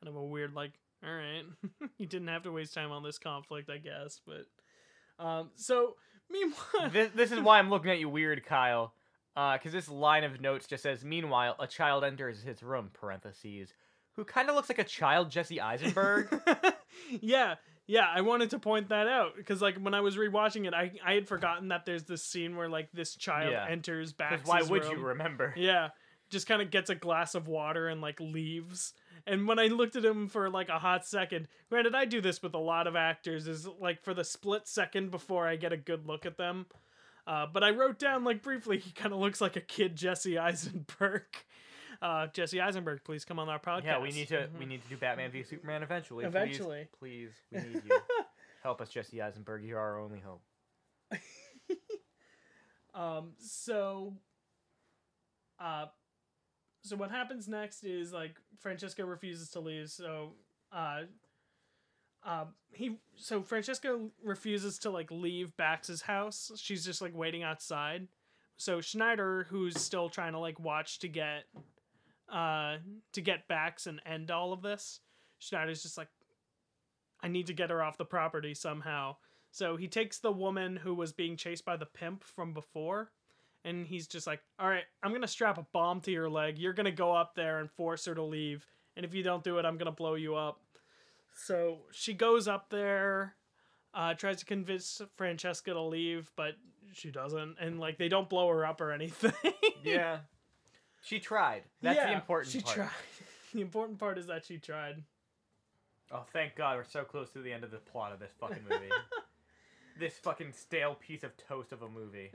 kind 0.00 0.08
of 0.08 0.16
a 0.16 0.24
weird 0.24 0.54
like, 0.54 0.72
"All 1.04 1.12
right. 1.12 1.44
you 1.98 2.06
didn't 2.06 2.28
have 2.28 2.44
to 2.44 2.52
waste 2.52 2.74
time 2.74 2.90
on 2.92 3.02
this 3.02 3.18
conflict, 3.18 3.68
I 3.70 3.78
guess." 3.78 4.20
But 4.26 4.46
um 5.24 5.50
so 5.56 5.96
meanwhile 6.30 6.90
this, 6.90 7.10
this 7.14 7.32
is 7.32 7.40
why 7.40 7.58
I'm 7.58 7.68
looking 7.70 7.90
at 7.90 7.98
you 7.98 8.08
weird, 8.08 8.44
Kyle. 8.46 8.94
Uh, 9.36 9.54
because 9.54 9.72
this 9.72 9.88
line 9.88 10.22
of 10.24 10.40
notes 10.40 10.66
just 10.66 10.82
says, 10.82 11.04
"Meanwhile, 11.04 11.56
a 11.58 11.66
child 11.66 12.04
enters 12.04 12.42
his 12.42 12.62
room." 12.62 12.90
Parentheses. 12.92 13.72
Who 14.16 14.24
kind 14.24 14.48
of 14.48 14.54
looks 14.54 14.68
like 14.68 14.78
a 14.78 14.84
child 14.84 15.30
Jesse 15.30 15.60
Eisenberg. 15.60 16.28
yeah, 17.20 17.56
yeah, 17.86 18.06
I 18.12 18.20
wanted 18.20 18.50
to 18.50 18.58
point 18.58 18.88
that 18.90 19.08
out 19.08 19.36
because 19.36 19.60
like 19.60 19.76
when 19.78 19.92
I 19.94 20.00
was 20.00 20.16
rewatching 20.16 20.66
it, 20.66 20.74
I 20.74 20.92
I 21.04 21.14
had 21.14 21.26
forgotten 21.28 21.68
that 21.68 21.84
there's 21.84 22.04
this 22.04 22.24
scene 22.24 22.56
where 22.56 22.68
like 22.68 22.90
this 22.92 23.16
child 23.16 23.52
Yeah. 23.52 23.66
enters 23.68 24.12
back. 24.12 24.46
Why 24.46 24.62
would 24.62 24.84
you 24.84 24.98
remember? 24.98 25.52
Yeah, 25.56 25.88
just 26.30 26.46
kind 26.46 26.62
of 26.62 26.70
gets 26.70 26.90
a 26.90 26.94
glass 26.94 27.34
of 27.34 27.48
water 27.48 27.88
and 27.88 28.00
like 28.00 28.20
leaves. 28.20 28.94
And 29.26 29.48
when 29.48 29.58
I 29.58 29.66
looked 29.66 29.96
at 29.96 30.04
him 30.04 30.28
for 30.28 30.48
like 30.50 30.68
a 30.68 30.78
hot 30.78 31.06
second, 31.06 31.48
granted 31.70 31.94
I 31.94 32.04
do 32.04 32.20
this 32.20 32.42
with 32.42 32.54
a 32.54 32.58
lot 32.58 32.86
of 32.86 32.94
actors, 32.94 33.48
is 33.48 33.66
like 33.80 34.02
for 34.04 34.14
the 34.14 34.24
split 34.24 34.68
second 34.68 35.10
before 35.10 35.48
I 35.48 35.56
get 35.56 35.72
a 35.72 35.76
good 35.78 36.06
look 36.06 36.24
at 36.26 36.36
them. 36.36 36.66
Uh, 37.26 37.46
but 37.52 37.64
I 37.64 37.70
wrote 37.70 37.98
down 37.98 38.22
like 38.24 38.42
briefly, 38.42 38.78
he 38.78 38.90
kind 38.92 39.12
of 39.14 39.20
looks 39.20 39.40
like 39.40 39.56
a 39.56 39.60
kid 39.60 39.96
Jesse 39.96 40.38
Eisenberg. 40.38 41.22
Uh, 42.02 42.26
Jesse 42.26 42.60
Eisenberg, 42.60 43.02
please 43.04 43.24
come 43.24 43.38
on 43.38 43.48
our 43.48 43.58
podcast. 43.60 43.84
Yeah, 43.84 43.98
we 44.00 44.10
need 44.10 44.28
to 44.28 44.48
we 44.58 44.64
Mhm. 44.66 44.68
need 44.68 44.82
to 44.82 44.88
do 44.88 44.96
Batman 44.98 45.30
v 45.30 45.42
Superman 45.42 45.82
eventually. 45.82 46.24
Please. 46.24 46.28
Eventually. 46.28 46.88
please, 46.98 47.30
we 47.50 47.58
need 47.60 47.82
you. 47.88 48.00
Help 48.62 48.80
us, 48.82 48.90
Jesse 48.90 49.22
Eisenberg. 49.22 49.64
You're 49.64 49.78
our 49.78 49.98
only 50.00 50.20
hope. 50.20 50.42
Um, 52.94 53.32
so, 53.38 54.14
uh, 55.58 55.86
so 56.82 56.96
what 56.96 57.10
happens 57.10 57.48
next 57.48 57.82
is 57.84 58.12
like 58.12 58.36
Francesca 58.60 59.04
refuses 59.04 59.48
to 59.50 59.60
leave. 59.60 59.90
So, 59.90 60.34
uh, 60.72 61.02
uh, 62.24 62.44
he 62.72 62.98
so 63.16 63.42
Francesca 63.42 63.98
refuses 64.22 64.78
to 64.80 64.90
like 64.90 65.10
leave 65.10 65.56
Bax's 65.56 66.02
house. 66.02 66.50
She's 66.56 66.84
just 66.84 67.02
like 67.02 67.16
waiting 67.16 67.42
outside. 67.42 68.08
So 68.56 68.80
Schneider, 68.80 69.46
who's 69.50 69.80
still 69.80 70.08
trying 70.08 70.32
to 70.32 70.38
like 70.38 70.58
watch 70.60 71.00
to 71.00 71.08
get, 71.08 71.44
uh, 72.32 72.76
to 73.12 73.20
get 73.20 73.48
Bax 73.48 73.86
and 73.86 74.00
end 74.06 74.30
all 74.30 74.52
of 74.52 74.62
this, 74.62 75.00
Schneider's 75.38 75.82
just 75.82 75.98
like, 75.98 76.08
I 77.20 77.28
need 77.28 77.48
to 77.48 77.52
get 77.52 77.70
her 77.70 77.82
off 77.82 77.98
the 77.98 78.04
property 78.04 78.54
somehow. 78.54 79.16
So 79.50 79.76
he 79.76 79.88
takes 79.88 80.18
the 80.18 80.32
woman 80.32 80.76
who 80.76 80.94
was 80.94 81.12
being 81.12 81.36
chased 81.36 81.64
by 81.64 81.76
the 81.76 81.86
pimp 81.86 82.24
from 82.24 82.52
before, 82.52 83.12
and 83.64 83.86
he's 83.86 84.06
just 84.06 84.26
like, 84.26 84.42
"All 84.58 84.68
right, 84.68 84.84
I'm 85.02 85.12
gonna 85.12 85.28
strap 85.28 85.58
a 85.58 85.66
bomb 85.72 86.00
to 86.02 86.10
your 86.10 86.28
leg. 86.28 86.58
You're 86.58 86.72
gonna 86.72 86.90
go 86.90 87.12
up 87.12 87.34
there 87.34 87.60
and 87.60 87.70
force 87.70 88.04
her 88.06 88.14
to 88.14 88.22
leave. 88.22 88.66
And 88.96 89.04
if 89.04 89.14
you 89.14 89.22
don't 89.22 89.44
do 89.44 89.58
it, 89.58 89.64
I'm 89.64 89.78
gonna 89.78 89.92
blow 89.92 90.14
you 90.14 90.34
up." 90.34 90.60
So 91.34 91.78
she 91.92 92.14
goes 92.14 92.46
up 92.48 92.70
there, 92.70 93.34
uh, 93.92 94.14
tries 94.14 94.38
to 94.38 94.44
convince 94.44 95.00
Francesca 95.16 95.72
to 95.72 95.80
leave, 95.82 96.30
but 96.36 96.54
she 96.92 97.10
doesn't, 97.10 97.56
and 97.60 97.78
like 97.80 97.98
they 97.98 98.08
don't 98.08 98.28
blow 98.28 98.48
her 98.48 98.64
up 98.64 98.80
or 98.80 98.92
anything. 98.92 99.32
Yeah, 99.84 100.20
she 101.02 101.18
tried. 101.18 101.64
That's 101.82 102.00
the 102.00 102.12
important 102.14 102.52
She 102.52 102.60
part. 102.60 102.76
tried. 102.76 102.90
The 103.52 103.60
important 103.60 103.98
part 103.98 104.16
is 104.18 104.26
that 104.28 104.44
she 104.46 104.56
tried. 104.58 105.02
Oh, 106.10 106.24
thank 106.32 106.56
God, 106.56 106.76
we're 106.76 106.84
so 106.84 107.04
close 107.04 107.30
to 107.30 107.40
the 107.40 107.52
end 107.52 107.62
of 107.64 107.70
the 107.70 107.76
plot 107.78 108.12
of 108.12 108.18
this 108.18 108.32
fucking 108.40 108.62
movie. 108.68 108.90
this 110.00 110.14
fucking 110.18 110.52
stale 110.52 110.94
piece 110.94 111.22
of 111.22 111.36
toast 111.36 111.70
of 111.72 111.82
a 111.82 111.88
movie. 111.88 112.32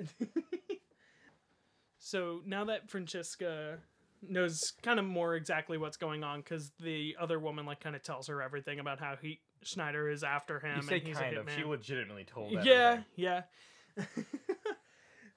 So 1.97 2.41
now 2.45 2.63
that 2.65 2.89
Francesca 2.89 3.79
knows 4.21 4.73
kind 4.83 4.99
of 4.99 5.05
more 5.05 5.35
exactly 5.35 5.77
what's 5.77 5.97
going 5.97 6.23
on, 6.23 6.41
because 6.41 6.71
the 6.79 7.15
other 7.19 7.39
woman 7.39 7.65
like 7.65 7.79
kind 7.79 7.95
of 7.95 8.03
tells 8.03 8.27
her 8.27 8.41
everything 8.41 8.79
about 8.79 8.99
how 8.99 9.15
he 9.21 9.39
Schneider 9.63 10.09
is 10.09 10.23
after 10.23 10.59
him 10.59 10.77
You 10.77 10.81
say 10.83 10.97
and 10.99 11.07
he's 11.07 11.17
kind 11.17 11.35
a 11.35 11.41
of. 11.41 11.49
She 11.51 11.63
legitimately 11.63 12.23
told. 12.25 12.51
yeah, 12.51 12.61
everything. 12.61 13.05
yeah. 13.15 13.41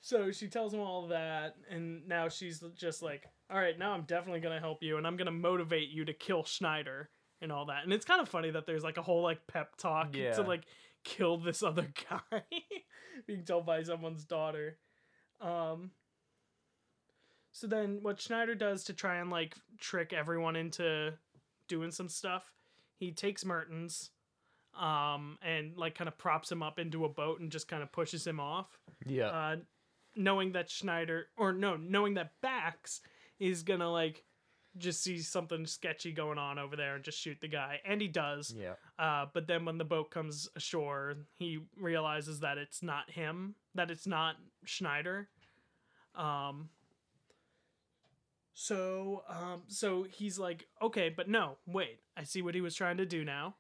so 0.00 0.30
she 0.32 0.48
tells 0.48 0.74
him 0.74 0.80
all 0.80 1.08
that, 1.08 1.56
and 1.70 2.06
now 2.08 2.28
she's 2.28 2.62
just 2.76 3.02
like, 3.02 3.24
"All 3.50 3.58
right, 3.58 3.78
now 3.78 3.92
I'm 3.92 4.02
definitely 4.02 4.40
gonna 4.40 4.60
help 4.60 4.82
you, 4.82 4.96
and 4.96 5.06
I'm 5.06 5.16
gonna 5.16 5.30
motivate 5.30 5.90
you 5.90 6.04
to 6.04 6.12
kill 6.12 6.44
Schneider 6.44 7.10
and 7.40 7.52
all 7.52 7.66
that." 7.66 7.84
And 7.84 7.92
it's 7.92 8.04
kind 8.04 8.20
of 8.20 8.28
funny 8.28 8.50
that 8.50 8.66
there's 8.66 8.82
like 8.84 8.96
a 8.96 9.02
whole 9.02 9.22
like 9.22 9.46
pep 9.46 9.76
talk 9.76 10.14
Yeah. 10.16 10.32
to 10.32 10.42
like 10.42 10.64
kill 11.04 11.38
this 11.38 11.62
other 11.62 11.88
guy 12.10 12.42
being 13.26 13.44
told 13.44 13.66
by 13.66 13.82
someone's 13.82 14.24
daughter. 14.24 14.78
Um. 15.40 15.90
So 17.52 17.66
then, 17.66 17.98
what 18.02 18.20
Schneider 18.20 18.54
does 18.54 18.84
to 18.84 18.94
try 18.94 19.16
and 19.16 19.30
like 19.30 19.54
trick 19.78 20.12
everyone 20.12 20.56
into 20.56 21.12
doing 21.68 21.90
some 21.90 22.08
stuff, 22.08 22.50
he 22.98 23.12
takes 23.12 23.44
Mertens, 23.44 24.10
um, 24.78 25.38
and 25.42 25.76
like 25.76 25.94
kind 25.94 26.08
of 26.08 26.16
props 26.16 26.50
him 26.50 26.62
up 26.62 26.78
into 26.78 27.04
a 27.04 27.08
boat 27.10 27.40
and 27.40 27.50
just 27.52 27.68
kind 27.68 27.82
of 27.82 27.92
pushes 27.92 28.26
him 28.26 28.40
off, 28.40 28.78
Yeah. 29.06 29.26
uh, 29.28 29.56
knowing 30.16 30.52
that 30.52 30.70
Schneider 30.70 31.26
or 31.36 31.52
no, 31.52 31.76
knowing 31.76 32.14
that 32.14 32.32
Bax 32.40 33.00
is 33.38 33.62
gonna 33.62 33.90
like 33.90 34.24
just 34.78 35.02
see 35.02 35.18
something 35.18 35.66
sketchy 35.66 36.12
going 36.12 36.38
on 36.38 36.58
over 36.58 36.74
there 36.76 36.94
and 36.94 37.04
just 37.04 37.18
shoot 37.20 37.36
the 37.42 37.48
guy, 37.48 37.80
and 37.84 38.00
he 38.00 38.08
does. 38.08 38.50
yeah. 38.56 38.74
Uh, 38.98 39.26
but 39.34 39.46
then 39.46 39.66
when 39.66 39.76
the 39.76 39.84
boat 39.84 40.10
comes 40.10 40.48
ashore, 40.56 41.16
he 41.38 41.58
realizes 41.76 42.40
that 42.40 42.56
it's 42.56 42.82
not 42.82 43.10
him, 43.10 43.56
that 43.74 43.90
it's 43.90 44.06
not 44.06 44.36
Schneider. 44.64 45.28
Um. 46.14 46.70
So, 48.62 49.24
um, 49.28 49.64
so 49.66 50.04
he's 50.04 50.38
like, 50.38 50.68
okay, 50.80 51.08
but 51.08 51.28
no, 51.28 51.56
wait, 51.66 51.98
I 52.16 52.22
see 52.22 52.42
what 52.42 52.54
he 52.54 52.60
was 52.60 52.76
trying 52.76 52.98
to 52.98 53.04
do 53.04 53.24
now. 53.24 53.56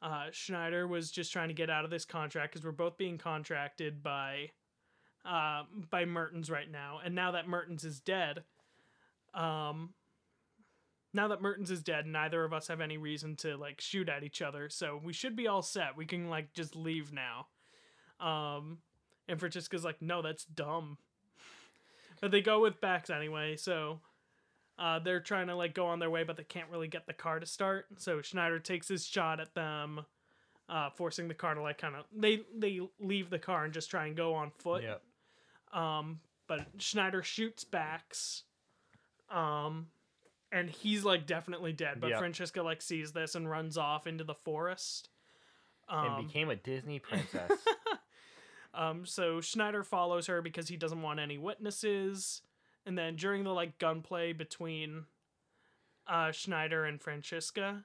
uh, 0.00 0.26
Schneider 0.30 0.86
was 0.86 1.10
just 1.10 1.32
trying 1.32 1.48
to 1.48 1.54
get 1.54 1.68
out 1.68 1.84
of 1.84 1.90
this 1.90 2.04
contract 2.04 2.52
because 2.52 2.64
we're 2.64 2.72
both 2.72 2.96
being 2.96 3.18
contracted 3.18 4.02
by 4.02 4.50
uh, 5.24 5.64
by 5.90 6.04
Mertens 6.04 6.48
right 6.50 6.70
now, 6.70 7.00
and 7.04 7.14
now 7.14 7.32
that 7.32 7.48
Mertens 7.48 7.84
is 7.84 7.98
dead, 8.00 8.44
um, 9.34 9.92
now 11.12 11.28
that 11.28 11.42
Mertens 11.42 11.70
is 11.70 11.82
dead, 11.82 12.06
neither 12.06 12.44
of 12.44 12.52
us 12.52 12.68
have 12.68 12.80
any 12.80 12.96
reason 12.96 13.34
to 13.36 13.56
like 13.56 13.80
shoot 13.80 14.08
at 14.08 14.22
each 14.22 14.40
other, 14.40 14.68
so 14.68 15.00
we 15.02 15.12
should 15.12 15.34
be 15.34 15.48
all 15.48 15.62
set. 15.62 15.96
We 15.96 16.06
can 16.06 16.30
like 16.30 16.54
just 16.54 16.76
leave 16.76 17.12
now. 17.12 17.48
Um, 18.20 18.78
and 19.28 19.40
Francesca's 19.40 19.84
like, 19.84 20.00
no, 20.00 20.22
that's 20.22 20.44
dumb. 20.44 20.98
But 22.20 22.30
they 22.30 22.40
go 22.40 22.60
with 22.60 22.80
Bax 22.80 23.10
anyway, 23.10 23.56
so 23.56 24.00
uh, 24.78 24.98
they're 24.98 25.20
trying 25.20 25.46
to 25.46 25.54
like 25.56 25.74
go 25.74 25.86
on 25.86 25.98
their 25.98 26.10
way, 26.10 26.22
but 26.24 26.36
they 26.36 26.44
can't 26.44 26.70
really 26.70 26.88
get 26.88 27.06
the 27.06 27.12
car 27.12 27.40
to 27.40 27.46
start. 27.46 27.86
So 27.98 28.20
Schneider 28.22 28.58
takes 28.58 28.88
his 28.88 29.06
shot 29.06 29.40
at 29.40 29.54
them, 29.54 30.04
uh, 30.68 30.90
forcing 30.90 31.28
the 31.28 31.34
car 31.34 31.54
to 31.54 31.62
like 31.62 31.78
kind 31.78 31.94
of 31.96 32.04
they 32.14 32.42
they 32.56 32.80
leave 33.00 33.30
the 33.30 33.38
car 33.38 33.64
and 33.64 33.72
just 33.72 33.90
try 33.90 34.06
and 34.06 34.16
go 34.16 34.34
on 34.34 34.50
foot. 34.58 34.82
Yep. 34.82 35.02
Um, 35.72 36.20
but 36.46 36.66
Schneider 36.78 37.22
shoots 37.22 37.64
Bax, 37.64 38.44
um, 39.30 39.88
and 40.52 40.70
he's 40.70 41.04
like 41.04 41.26
definitely 41.26 41.72
dead. 41.72 42.00
But 42.00 42.10
Yep. 42.10 42.18
Francesca 42.18 42.62
like 42.62 42.82
sees 42.82 43.12
this 43.12 43.34
and 43.34 43.50
runs 43.50 43.76
off 43.78 44.06
into 44.06 44.24
the 44.24 44.34
forest. 44.34 45.08
And 45.88 46.14
Um, 46.14 46.26
became 46.26 46.50
a 46.50 46.56
Disney 46.56 46.98
princess. 46.98 47.50
Um, 48.74 49.06
so 49.06 49.40
Schneider 49.40 49.82
follows 49.82 50.26
her 50.26 50.42
because 50.42 50.68
he 50.68 50.76
doesn't 50.76 51.00
want 51.00 51.18
any 51.18 51.38
witnesses. 51.38 52.42
And 52.86 52.96
then 52.96 53.16
during 53.16 53.44
the 53.44 53.50
like 53.50 53.78
gunplay 53.78 54.32
between 54.32 55.04
uh, 56.06 56.30
Schneider 56.30 56.84
and 56.84 57.00
Francisca, 57.00 57.84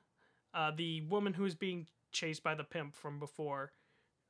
uh, 0.53 0.71
the 0.75 1.01
woman 1.01 1.33
who 1.33 1.45
is 1.45 1.55
being 1.55 1.87
chased 2.11 2.43
by 2.43 2.55
the 2.55 2.63
pimp 2.63 2.95
from 2.95 3.19
before, 3.19 3.71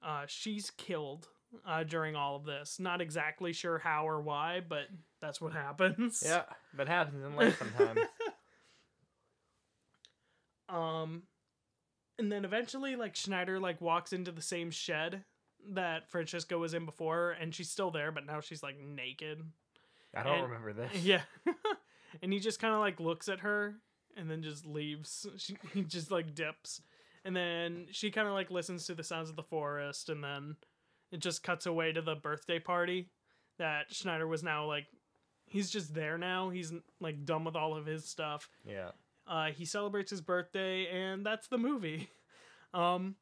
uh, 0.01 0.23
she's 0.27 0.71
killed 0.71 1.27
uh, 1.67 1.83
during 1.83 2.15
all 2.15 2.37
of 2.37 2.45
this. 2.45 2.79
Not 2.79 3.01
exactly 3.01 3.51
sure 3.53 3.77
how 3.77 4.07
or 4.07 4.21
why, 4.21 4.61
but 4.67 4.87
that's 5.19 5.41
what 5.41 5.51
happens. 5.53 6.23
yeah, 6.25 6.43
that 6.75 6.87
happens 6.87 7.23
in 7.23 7.35
life 7.35 7.59
sometimes. 7.59 7.99
Um, 10.71 11.23
and 12.17 12.31
then 12.31 12.45
eventually, 12.45 12.95
like 12.95 13.15
Schneider 13.15 13.59
like 13.59 13.81
walks 13.81 14.13
into 14.13 14.31
the 14.31 14.41
same 14.41 14.71
shed 14.71 15.23
that 15.73 16.09
Francisco 16.09 16.57
was 16.57 16.73
in 16.73 16.85
before, 16.85 17.31
and 17.31 17.53
she's 17.53 17.69
still 17.69 17.91
there, 17.91 18.11
but 18.11 18.25
now 18.25 18.39
she's 18.39 18.63
like 18.63 18.79
naked. 18.79 19.41
I 20.15 20.23
don't 20.23 20.33
And- 20.39 20.43
remember 20.43 20.73
this. 20.73 20.91
Yeah. 21.03 21.21
and 22.21 22.31
he 22.33 22.39
just 22.39 22.59
kind 22.59 22.73
of 22.73 22.79
like 22.79 22.99
looks 22.99 23.29
at 23.29 23.39
her 23.41 23.75
and 24.17 24.29
then 24.29 24.41
just 24.43 24.65
leaves. 24.65 25.25
She, 25.37 25.55
he 25.73 25.83
just 25.83 26.11
like 26.11 26.35
dips. 26.35 26.81
And 27.23 27.35
then 27.35 27.87
she 27.91 28.09
kind 28.11 28.27
of 28.27 28.33
like 28.33 28.49
listens 28.51 28.85
to 28.87 28.95
the 28.95 29.03
sounds 29.03 29.29
of 29.29 29.35
the 29.35 29.43
forest 29.43 30.09
and 30.09 30.23
then 30.23 30.55
it 31.11 31.19
just 31.19 31.43
cuts 31.43 31.65
away 31.65 31.91
to 31.91 32.01
the 32.01 32.15
birthday 32.15 32.57
party 32.59 33.09
that 33.59 33.93
Schneider 33.93 34.25
was 34.27 34.41
now 34.43 34.65
like 34.65 34.87
he's 35.45 35.69
just 35.69 35.93
there 35.93 36.17
now. 36.17 36.49
He's 36.49 36.73
like 36.99 37.25
done 37.25 37.43
with 37.43 37.55
all 37.55 37.75
of 37.75 37.85
his 37.85 38.05
stuff. 38.05 38.49
Yeah. 38.65 38.91
Uh, 39.27 39.47
he 39.51 39.65
celebrates 39.65 40.09
his 40.09 40.19
birthday, 40.21 40.87
and 40.87 41.23
that's 41.25 41.47
the 41.47 41.57
movie. 41.57 42.09
Um, 42.73 43.15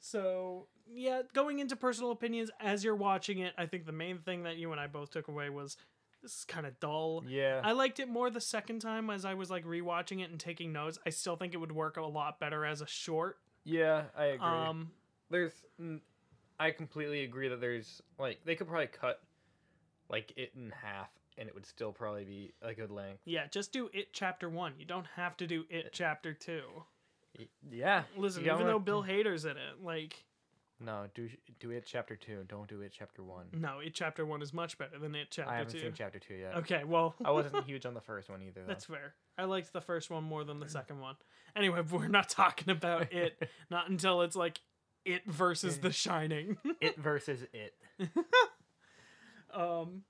so 0.00 0.66
yeah, 0.92 1.22
going 1.32 1.58
into 1.60 1.76
personal 1.76 2.10
opinions 2.10 2.50
as 2.60 2.82
you're 2.82 2.96
watching 2.96 3.38
it, 3.38 3.52
I 3.56 3.66
think 3.66 3.86
the 3.86 3.92
main 3.92 4.18
thing 4.18 4.42
that 4.44 4.56
you 4.56 4.72
and 4.72 4.80
I 4.80 4.86
both 4.86 5.10
took 5.10 5.28
away 5.28 5.50
was 5.50 5.76
this 6.24 6.38
is 6.38 6.44
kind 6.46 6.66
of 6.66 6.80
dull. 6.80 7.22
Yeah. 7.28 7.60
I 7.62 7.72
liked 7.72 8.00
it 8.00 8.08
more 8.08 8.30
the 8.30 8.40
second 8.40 8.80
time 8.80 9.10
as 9.10 9.24
I 9.26 9.34
was 9.34 9.50
like 9.50 9.64
rewatching 9.64 10.22
it 10.22 10.30
and 10.30 10.40
taking 10.40 10.72
notes. 10.72 10.98
I 11.06 11.10
still 11.10 11.36
think 11.36 11.52
it 11.52 11.58
would 11.58 11.70
work 11.70 11.98
a 11.98 12.02
lot 12.02 12.40
better 12.40 12.64
as 12.64 12.80
a 12.80 12.86
short. 12.86 13.38
yeah, 13.64 14.04
I 14.16 14.24
agree. 14.26 14.46
Um, 14.46 14.90
there's 15.30 15.52
I 16.58 16.70
completely 16.70 17.24
agree 17.24 17.48
that 17.48 17.60
there's 17.60 18.02
like 18.18 18.40
they 18.44 18.54
could 18.54 18.68
probably 18.68 18.86
cut 18.86 19.20
like 20.08 20.32
it 20.36 20.52
in 20.56 20.72
half 20.82 21.08
and 21.36 21.48
it 21.48 21.54
would 21.54 21.66
still 21.66 21.92
probably 21.92 22.24
be 22.24 22.54
a 22.62 22.72
good 22.74 22.90
length. 22.90 23.20
yeah, 23.24 23.46
just 23.50 23.72
do 23.72 23.90
it 23.92 24.12
chapter 24.12 24.48
one. 24.48 24.72
You 24.78 24.86
don't 24.86 25.06
have 25.16 25.36
to 25.38 25.46
do 25.46 25.64
it 25.68 25.90
chapter 25.92 26.32
two. 26.32 26.62
Yeah. 27.70 28.04
Listen, 28.16 28.44
even 28.44 28.66
though 28.66 28.78
Bill 28.78 29.02
Hader's 29.02 29.44
in 29.44 29.56
it, 29.56 29.82
like 29.82 30.24
No, 30.80 31.06
do 31.14 31.28
do 31.60 31.70
it 31.70 31.84
chapter 31.86 32.16
2, 32.16 32.44
don't 32.48 32.68
do 32.68 32.80
it 32.82 32.92
chapter 32.96 33.22
1. 33.22 33.46
no, 33.52 33.78
it 33.78 33.94
chapter 33.94 34.26
one 34.26 34.42
is 34.42 34.52
much 34.52 34.76
better 34.76 34.98
than 34.98 35.14
it 35.14 35.28
chapter 35.30 35.50
I 35.50 35.58
haven't 35.58 35.72
two. 35.72 35.80
seen 35.80 35.92
chapter 35.94 36.18
2 36.18 36.34
yet. 36.34 36.54
Okay, 36.56 36.82
well, 36.84 37.14
I 37.24 37.30
wasn't 37.30 37.64
huge 37.66 37.86
on 37.86 37.94
the 37.94 38.00
first 38.00 38.28
one 38.28 38.42
either 38.42 38.60
though. 38.62 38.66
That's 38.66 38.84
fair. 38.86 39.14
I 39.38 39.44
liked 39.44 39.72
the 39.72 39.80
first 39.80 40.10
one 40.10 40.24
more 40.24 40.42
than 40.44 40.58
the 40.60 40.68
second 40.68 41.00
one. 41.00 41.14
Anyway, 41.56 41.80
we're 41.90 42.08
not 42.08 42.28
talking 42.28 42.70
about 42.70 43.12
it. 43.12 43.48
Not 43.70 43.88
until 43.88 44.22
it's 44.22 44.36
like 44.36 44.60
it 45.04 45.22
versus 45.26 45.78
The 45.78 45.92
Shining. 45.92 46.56
it 46.80 46.98
versus 46.98 47.44
it. 47.52 47.74
um, 49.52 50.02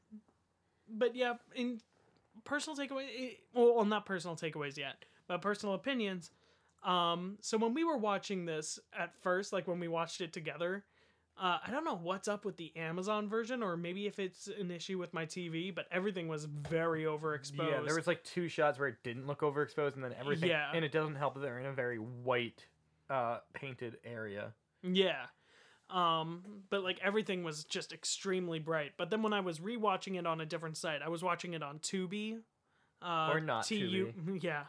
but 0.88 1.14
yeah, 1.14 1.35
in 1.55 1.81
personal 2.44 2.77
takeaway, 2.77 3.37
well, 3.55 3.74
well, 3.77 3.85
not 3.85 4.07
personal 4.07 4.37
takeaways 4.37 4.77
yet, 4.77 5.05
but 5.27 5.42
personal 5.42 5.74
opinions. 5.74 6.31
Um, 6.85 7.38
so 7.40 7.57
when 7.59 7.75
we 7.75 7.83
were 7.85 7.97
watching 7.97 8.44
this 8.44 8.79
at 8.97 9.14
first, 9.23 9.53
like 9.53 9.66
when 9.66 9.81
we 9.81 9.88
watched 9.88 10.20
it 10.20 10.33
together, 10.33 10.85
uh, 11.40 11.59
I 11.66 11.70
don't 11.70 11.85
know 11.85 11.97
what's 11.97 12.29
up 12.29 12.44
with 12.44 12.57
the 12.57 12.77
Amazon 12.77 13.29
version, 13.29 13.62
or 13.62 13.77
maybe 13.77 14.07
if 14.07 14.18
it's 14.18 14.47
an 14.47 14.70
issue 14.70 14.99
with 14.99 15.12
my 15.14 15.27
TV, 15.27 15.75
but 15.75 15.87
everything 15.90 16.29
was 16.29 16.44
very 16.44 17.05
overexposed. 17.05 17.70
Yeah, 17.70 17.81
there 17.85 17.97
was 17.97 18.07
like 18.07 18.23
two 18.23 18.49
shots 18.49 18.79
where 18.79 18.88
it 18.88 18.97
didn't 19.03 19.27
look 19.27 19.40
overexposed 19.40 19.94
and 19.94 20.05
then 20.05 20.14
everything 20.20 20.51
Yeah. 20.51 20.70
and 20.75 20.85
it 20.85 20.92
doesn't 20.92 21.16
help 21.16 21.35
that 21.35 21.40
they're 21.40 21.59
in 21.59 21.66
a 21.66 21.73
very 21.73 21.99
white 21.99 22.66
uh 23.11 23.38
painted 23.53 23.97
area. 24.05 24.53
Yeah. 24.83 25.27
Um, 25.90 26.42
but 26.70 26.83
like 26.83 26.99
everything 27.03 27.44
was 27.44 27.64
just 27.64 27.92
extremely 27.92 28.59
bright. 28.59 28.92
But 28.97 29.11
then 29.11 29.23
when 29.23 29.33
I 29.33 29.40
was 29.40 29.59
rewatching 29.59 30.18
it 30.18 30.27
on 30.27 30.40
a 30.40 30.47
different 30.47 30.77
site, 30.77 31.03
I 31.03 31.09
was 31.09 31.23
watching 31.23 31.55
it 31.55 31.62
on 31.62 31.79
Tubi. 31.81 32.38
Uh, 33.03 33.31
Or 33.33 33.40
not 33.40 33.66
TU, 33.66 34.12
Yeah. 34.40 34.64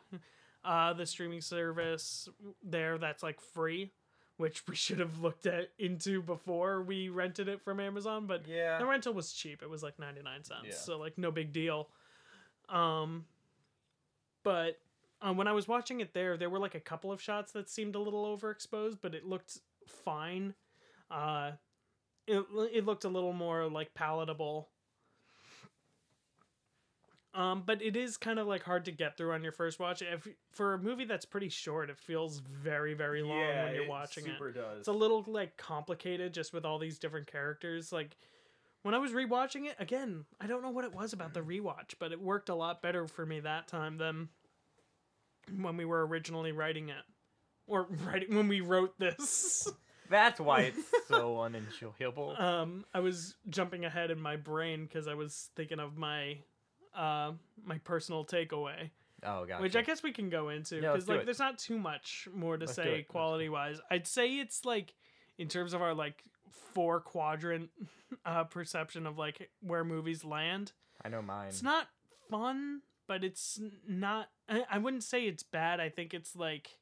Uh, 0.65 0.93
the 0.93 1.05
streaming 1.05 1.41
service 1.41 2.27
there 2.63 2.97
that's 2.97 3.21
like 3.21 3.39
free, 3.39 3.91
which 4.37 4.67
we 4.67 4.75
should 4.75 4.97
have 4.99 5.19
looked 5.19 5.45
at 5.45 5.69
into 5.77 6.21
before 6.23 6.81
we 6.81 7.07
rented 7.09 7.47
it 7.47 7.61
from 7.61 7.79
Amazon, 7.79 8.25
but 8.25 8.47
Yeah. 8.47 8.79
the 8.79 8.85
rental 8.87 9.13
was 9.13 9.31
cheap. 9.31 9.61
It 9.61 9.69
was 9.69 9.83
like 9.83 9.99
99 9.99 10.43
cents. 10.43 10.61
Yeah. 10.67 10.73
So 10.73 10.97
like 10.97 11.17
no 11.19 11.29
big 11.31 11.53
deal. 11.53 11.89
Um 12.67 13.25
but 14.43 14.79
uh, 15.21 15.33
when 15.33 15.47
I 15.47 15.51
was 15.53 15.67
watching 15.67 16.01
it 16.01 16.13
there, 16.13 16.35
there 16.37 16.49
were 16.49 16.59
like 16.59 16.75
a 16.75 16.79
couple 16.79 17.11
of 17.11 17.21
shots 17.21 17.51
that 17.53 17.69
seemed 17.69 17.95
a 17.95 17.99
little 17.99 18.25
overexposed, 18.37 18.97
but 19.01 19.13
it 19.15 19.25
looked 19.25 19.59
fine. 19.87 20.55
Uh 21.11 21.51
it 22.27 22.43
it 22.73 22.85
looked 22.85 23.03
a 23.05 23.09
little 23.09 23.33
more 23.33 23.67
like 23.69 23.93
palatable. 23.93 24.69
Um, 27.35 27.63
but 27.65 27.81
it 27.81 27.95
is 27.97 28.15
kind 28.17 28.39
of 28.39 28.47
like 28.47 28.63
hard 28.63 28.85
to 28.85 28.91
get 28.91 29.17
through 29.17 29.33
on 29.33 29.43
your 29.43 29.51
first 29.51 29.79
watch. 29.79 30.01
If 30.01 30.27
for 30.53 30.73
a 30.73 30.77
movie 30.79 31.03
that's 31.05 31.25
pretty 31.25 31.49
short, 31.49 31.89
it 31.89 31.97
feels 31.99 32.39
very 32.39 32.93
very 32.93 33.21
long 33.21 33.37
when 33.39 33.75
you're 33.75 33.89
watching 33.89 34.25
it 34.25 34.39
does. 34.53 34.79
it's 34.79 34.87
a 34.87 34.93
little 34.93 35.23
like 35.27 35.57
complicated 35.57 36.33
just 36.33 36.53
with 36.53 36.63
all 36.65 36.79
these 36.79 36.97
different 36.97 37.27
characters 37.27 37.91
like 37.91 38.15
when 38.83 38.93
i 38.93 38.97
was 38.97 39.11
rewatching 39.11 39.65
it 39.65 39.75
again 39.79 40.23
i 40.39 40.47
don't 40.47 40.61
know 40.61 40.69
what 40.69 40.85
it 40.85 40.93
was 40.93 41.11
about 41.13 41.33
the 41.33 41.41
rewatch 41.41 41.95
but 41.99 42.11
it 42.11 42.21
worked 42.21 42.49
a 42.49 42.55
lot 42.55 42.81
better 42.81 43.07
for 43.07 43.25
me 43.25 43.39
that 43.39 43.67
time 43.67 43.97
than 43.97 44.29
when 45.59 45.77
we 45.77 45.85
were 45.85 46.05
originally 46.05 46.51
writing 46.51 46.89
it 46.89 47.03
or 47.67 47.87
writing 48.05 48.35
when 48.35 48.47
we 48.47 48.61
wrote 48.61 48.97
this 48.99 49.67
That's 50.07 50.39
why 50.39 50.61
it's 50.61 50.83
so 51.07 51.41
unenjoyable. 51.41 52.35
um 52.37 52.85
i 52.93 52.99
was 52.99 53.35
jumping 53.49 53.85
ahead 53.85 54.11
in 54.11 54.21
my 54.21 54.35
brain 54.35 54.85
because 54.85 55.07
i 55.07 55.15
was 55.15 55.49
thinking 55.55 55.79
of 55.79 55.97
my 55.97 56.37
uh 56.95 57.31
my 57.63 57.77
personal 57.79 58.25
takeaway 58.25 58.89
oh 59.23 59.45
god. 59.45 59.61
which 59.61 59.75
I 59.75 59.81
guess 59.81 60.03
we 60.03 60.11
can 60.11 60.29
go 60.29 60.49
into 60.49 60.79
because 60.79 61.07
like 61.07 61.21
it. 61.21 61.25
there's 61.25 61.39
not 61.39 61.57
too 61.57 61.77
much 61.77 62.27
more 62.33 62.57
to 62.57 62.65
Let's 62.65 62.75
say 62.75 62.83
it, 62.83 62.85
let's 62.85 62.95
do 62.95 62.99
it. 63.01 63.07
quality 63.07 63.49
wise. 63.49 63.79
I'd 63.89 64.07
say 64.07 64.35
it's 64.35 64.65
like 64.65 64.93
in 65.37 65.47
terms 65.47 65.73
of 65.73 65.81
our 65.81 65.93
like 65.93 66.23
four 66.73 66.99
quadrant 66.99 67.69
uh, 68.25 68.43
perception 68.45 69.05
of 69.07 69.17
like 69.17 69.49
where 69.61 69.83
movies 69.83 70.23
land. 70.23 70.71
I 71.03 71.09
know 71.09 71.21
mine. 71.21 71.47
It's 71.49 71.63
not 71.63 71.87
fun, 72.29 72.81
but 73.07 73.23
it's 73.23 73.59
not. 73.87 74.29
I, 74.49 74.63
I 74.69 74.77
wouldn't 74.77 75.03
say 75.03 75.23
it's 75.23 75.43
bad. 75.43 75.79
I 75.79 75.89
think 75.89 76.13
it's 76.13 76.35
like 76.35 76.77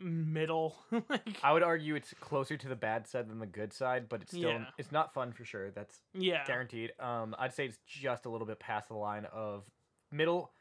middle. 0.00 0.76
like 1.08 1.38
I 1.42 1.52
would 1.52 1.62
argue 1.62 1.94
it's 1.94 2.14
closer 2.20 2.56
to 2.56 2.68
the 2.68 2.76
bad 2.76 3.06
side 3.06 3.28
than 3.28 3.38
the 3.38 3.46
good 3.46 3.72
side, 3.72 4.08
but 4.08 4.22
it's 4.22 4.32
still 4.32 4.50
Yeah. 4.50 4.64
it's 4.78 4.92
not 4.92 5.12
fun 5.14 5.32
for 5.32 5.44
sure. 5.44 5.70
That's 5.70 6.00
yeah, 6.14 6.44
guaranteed. 6.46 6.92
Um, 7.00 7.34
I'd 7.38 7.54
say 7.54 7.66
it's 7.66 7.78
just 7.86 8.24
a 8.26 8.28
little 8.30 8.46
bit 8.46 8.58
past 8.58 8.88
the 8.88 8.94
line 8.96 9.26
of 9.32 9.64
middle, 10.10 10.52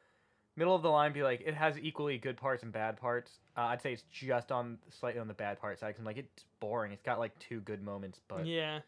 middle 0.55 0.75
of 0.75 0.81
the 0.81 0.89
line. 0.89 1.13
Be 1.13 1.23
like 1.23 1.41
it 1.45 1.53
has 1.55 1.77
equally 1.79 2.17
good 2.17 2.37
parts 2.37 2.63
and 2.63 2.71
bad 2.71 2.97
parts. 2.97 3.39
Uh, 3.57 3.61
I'd 3.61 3.81
say 3.81 3.93
it's 3.93 4.03
just 4.11 4.51
on 4.51 4.77
slightly 4.89 5.19
on 5.21 5.27
the 5.27 5.33
bad 5.33 5.59
part 5.59 5.79
side. 5.79 5.93
'cause 5.93 5.99
I'm 5.99 6.05
like 6.05 6.17
it's 6.17 6.45
boring. 6.59 6.91
It's 6.91 7.03
got 7.03 7.19
like 7.19 7.37
two 7.39 7.61
good 7.61 7.81
moments, 7.83 8.19
but 8.27 8.45
yeah. 8.45 8.79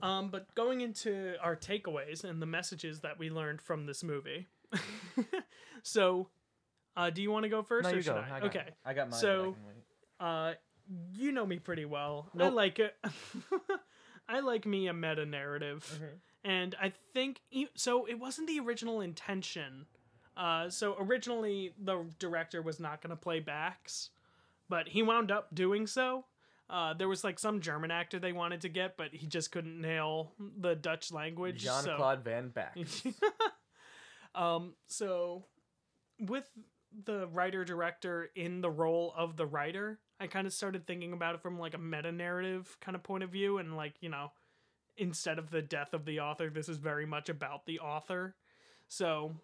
Um, 0.00 0.28
but 0.30 0.54
going 0.54 0.80
into 0.80 1.34
our 1.42 1.56
takeaways 1.56 2.22
and 2.22 2.40
the 2.40 2.46
messages 2.46 3.00
that 3.00 3.18
we 3.18 3.30
learned 3.30 3.60
from 3.60 3.86
this 3.86 4.04
movie. 4.04 4.46
so, 5.82 6.28
uh, 6.98 7.10
do 7.10 7.22
you 7.22 7.30
want 7.30 7.44
to 7.44 7.48
go 7.48 7.62
first? 7.62 7.84
no, 7.84 7.90
or 7.92 7.96
you 7.96 8.02
should 8.02 8.14
go. 8.14 8.24
I? 8.30 8.36
I 8.36 8.40
got, 8.40 8.48
okay. 8.48 8.64
I 8.84 8.92
got 8.92 9.10
mine. 9.10 9.20
So- 9.20 9.36
but 9.36 9.40
I 9.40 9.44
can 9.44 9.66
wait. 9.66 9.74
Uh, 10.20 10.54
you 11.14 11.32
know 11.32 11.46
me 11.46 11.58
pretty 11.58 11.84
well. 11.84 12.28
I 12.38 12.48
like 12.48 12.78
it. 12.78 12.96
I 14.28 14.40
like 14.40 14.66
me 14.66 14.88
a 14.88 14.92
meta 14.92 15.24
narrative, 15.24 16.00
and 16.44 16.74
I 16.80 16.92
think 17.14 17.40
so. 17.74 18.06
It 18.06 18.18
wasn't 18.18 18.48
the 18.48 18.58
original 18.60 19.00
intention. 19.00 19.86
Uh, 20.36 20.70
so 20.70 20.96
originally 20.98 21.72
the 21.82 22.06
director 22.18 22.62
was 22.62 22.80
not 22.80 23.02
going 23.02 23.10
to 23.10 23.16
play 23.16 23.40
Bax, 23.40 24.10
but 24.68 24.88
he 24.88 25.02
wound 25.02 25.30
up 25.30 25.54
doing 25.54 25.86
so. 25.86 26.24
Uh, 26.70 26.94
there 26.94 27.08
was 27.08 27.24
like 27.24 27.38
some 27.38 27.60
German 27.60 27.90
actor 27.90 28.18
they 28.18 28.32
wanted 28.32 28.60
to 28.62 28.68
get, 28.68 28.96
but 28.96 29.12
he 29.12 29.26
just 29.26 29.52
couldn't 29.52 29.80
nail 29.80 30.32
the 30.58 30.74
Dutch 30.74 31.12
language. 31.12 31.62
Jean 31.62 31.82
so- 31.82 31.96
Claude 31.96 32.24
Van 32.24 32.48
Back. 32.48 32.76
um, 34.34 34.74
so 34.86 35.44
with 36.20 36.48
the 37.04 37.26
writer 37.28 37.64
director 37.64 38.30
in 38.34 38.60
the 38.60 38.70
role 38.70 39.12
of 39.16 39.36
the 39.36 39.46
writer, 39.46 39.98
I 40.20 40.26
kind 40.26 40.46
of 40.46 40.52
started 40.52 40.86
thinking 40.86 41.12
about 41.12 41.34
it 41.34 41.42
from 41.42 41.58
like 41.58 41.74
a 41.74 41.78
meta 41.78 42.12
narrative 42.12 42.76
kind 42.80 42.94
of 42.94 43.02
point 43.02 43.24
of 43.24 43.30
view, 43.30 43.58
and 43.58 43.76
like 43.76 43.94
you 44.00 44.08
know, 44.08 44.32
instead 44.96 45.38
of 45.38 45.50
the 45.50 45.62
death 45.62 45.94
of 45.94 46.04
the 46.04 46.20
author, 46.20 46.50
this 46.50 46.68
is 46.68 46.78
very 46.78 47.06
much 47.06 47.28
about 47.28 47.66
the 47.66 47.78
author. 47.80 48.34
So 48.88 49.34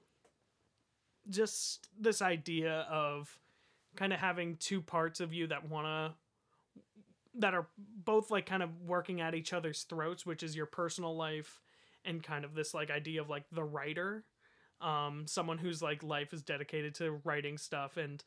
just 1.28 1.88
this 1.98 2.20
idea 2.20 2.86
of 2.90 3.38
kind 3.96 4.12
of 4.12 4.18
having 4.18 4.56
two 4.56 4.80
parts 4.80 5.20
of 5.20 5.32
you 5.32 5.46
that 5.46 5.68
want 5.68 5.86
to 5.86 6.14
that 7.36 7.54
are 7.54 7.66
both 7.76 8.30
like 8.30 8.46
kind 8.46 8.62
of 8.62 8.70
working 8.86 9.20
at 9.20 9.34
each 9.34 9.52
other's 9.52 9.82
throats 9.82 10.26
which 10.26 10.42
is 10.42 10.54
your 10.54 10.66
personal 10.66 11.16
life 11.16 11.60
and 12.04 12.22
kind 12.22 12.44
of 12.44 12.54
this 12.54 12.74
like 12.74 12.90
idea 12.90 13.20
of 13.20 13.28
like 13.28 13.44
the 13.50 13.64
writer 13.64 14.24
um 14.80 15.26
someone 15.26 15.58
whose 15.58 15.82
like 15.82 16.02
life 16.02 16.32
is 16.32 16.42
dedicated 16.42 16.94
to 16.96 17.20
writing 17.24 17.58
stuff. 17.58 17.96
And 17.96 18.22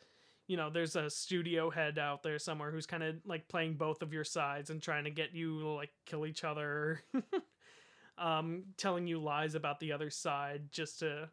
you 0.47 0.55
know 0.57 0.69
there's 0.69 0.95
a 0.95 1.09
studio 1.09 1.69
head 1.69 1.99
out 1.99 2.23
there 2.23 2.39
somewhere 2.39 2.71
who's 2.71 2.85
kind 2.85 3.03
of 3.03 3.15
like 3.25 3.47
playing 3.49 3.75
both 3.75 4.01
of 4.01 4.13
your 4.13 4.23
sides 4.23 4.69
and 4.69 4.81
trying 4.81 5.03
to 5.03 5.11
get 5.11 5.33
you 5.33 5.59
like 5.75 5.91
kill 6.05 6.25
each 6.25 6.43
other 6.43 7.03
um 8.17 8.63
telling 8.77 9.07
you 9.07 9.19
lies 9.19 9.55
about 9.55 9.79
the 9.79 9.91
other 9.91 10.09
side 10.09 10.61
just 10.71 10.99
to 10.99 11.29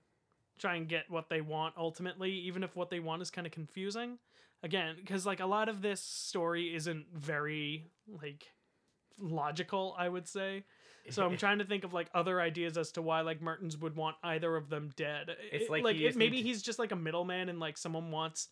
try 0.59 0.74
and 0.74 0.88
get 0.88 1.09
what 1.09 1.29
they 1.29 1.40
want 1.40 1.74
ultimately 1.79 2.33
even 2.33 2.62
if 2.64 2.74
what 2.77 2.90
they 2.90 3.00
want 3.00 3.22
is 3.22 3.31
kind 3.31 3.46
of 3.46 3.53
confusing. 3.53 4.18
Again 4.62 4.96
because 4.98 5.27
like 5.27 5.40
a 5.40 5.46
lot 5.46 5.68
of 5.68 5.83
this 5.83 6.00
story 6.00 6.74
isn't 6.74 7.07
very 7.14 7.85
like 8.20 8.46
logical 9.18 9.94
i 9.98 10.09
would 10.09 10.27
say 10.27 10.64
so 11.10 11.24
i'm 11.26 11.36
trying 11.44 11.58
to 11.58 11.64
think 11.64 11.84
of 11.84 11.92
like 11.92 12.08
other 12.14 12.40
ideas 12.40 12.76
as 12.78 12.92
to 12.92 13.02
why 13.02 13.20
like 13.20 13.40
mertens 13.42 13.76
would 13.78 13.94
want 13.96 14.16
either 14.22 14.56
of 14.56 14.68
them 14.70 14.90
dead 14.96 15.30
It's 15.52 15.64
It- 15.64 15.70
like 15.70 15.84
like 15.84 15.96
he 15.96 16.06
it, 16.06 16.16
maybe 16.16 16.42
he's 16.42 16.62
just 16.62 16.78
like 16.78 16.92
a 16.92 16.96
middleman 16.96 17.48
and 17.48 17.58
like 17.60 17.76
someone 17.78 18.10
wants 18.10 18.48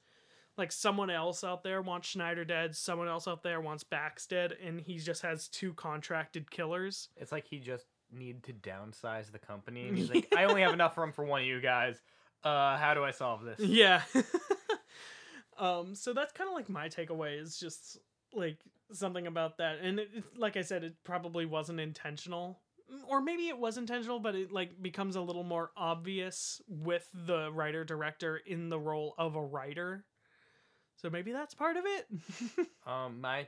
like 0.58 0.70
someone 0.70 1.08
else 1.08 1.44
out 1.44 1.62
there 1.64 1.80
wants 1.80 2.08
schneider 2.08 2.44
dead 2.44 2.76
someone 2.76 3.08
else 3.08 3.26
out 3.26 3.42
there 3.42 3.60
wants 3.60 3.84
bax 3.84 4.26
dead 4.26 4.54
and 4.64 4.80
he 4.80 4.98
just 4.98 5.22
has 5.22 5.48
two 5.48 5.72
contracted 5.74 6.50
killers 6.50 7.08
It's 7.16 7.32
like 7.32 7.46
he 7.46 7.58
just 7.58 7.86
need 8.14 8.42
to 8.42 8.52
downsize 8.52 9.32
the 9.32 9.38
company. 9.38 9.88
And 9.88 9.96
he's 9.96 10.10
like, 10.14 10.28
I 10.36 10.44
only 10.44 10.60
have 10.60 10.74
enough 10.74 10.98
room 10.98 11.12
for 11.12 11.24
one 11.24 11.40
of 11.40 11.46
you 11.46 11.62
guys. 11.62 11.96
Uh, 12.44 12.76
how 12.76 12.92
do 12.92 13.02
I 13.02 13.10
solve 13.10 13.42
this? 13.42 13.58
Yeah. 13.60 14.02
um 15.58 15.94
so 15.94 16.12
that's 16.12 16.32
kind 16.32 16.48
of 16.48 16.54
like 16.54 16.68
my 16.68 16.88
takeaway 16.88 17.40
is 17.40 17.58
just 17.58 17.98
like 18.34 18.58
something 18.96 19.26
about 19.26 19.58
that 19.58 19.78
and 19.82 19.98
it, 20.00 20.10
it- 20.14 20.24
like 20.38 20.56
I 20.56 20.62
said 20.62 20.84
it 20.84 20.94
probably 21.04 21.46
wasn't 21.46 21.80
intentional 21.80 22.60
or 23.08 23.20
maybe 23.20 23.48
it 23.48 23.58
was 23.58 23.78
intentional 23.78 24.20
but 24.20 24.34
it 24.34 24.52
like 24.52 24.80
becomes 24.82 25.16
a 25.16 25.20
little 25.20 25.44
more 25.44 25.70
obvious 25.76 26.60
with 26.68 27.08
the 27.12 27.50
writer 27.52 27.84
director 27.84 28.36
in 28.36 28.68
the 28.68 28.78
role 28.78 29.14
of 29.18 29.34
a 29.36 29.42
writer. 29.42 30.04
So 30.96 31.08
maybe 31.10 31.32
that's 31.32 31.54
part 31.54 31.76
of 31.76 31.84
it. 31.86 32.66
Um, 32.86 33.20
my 33.20 33.46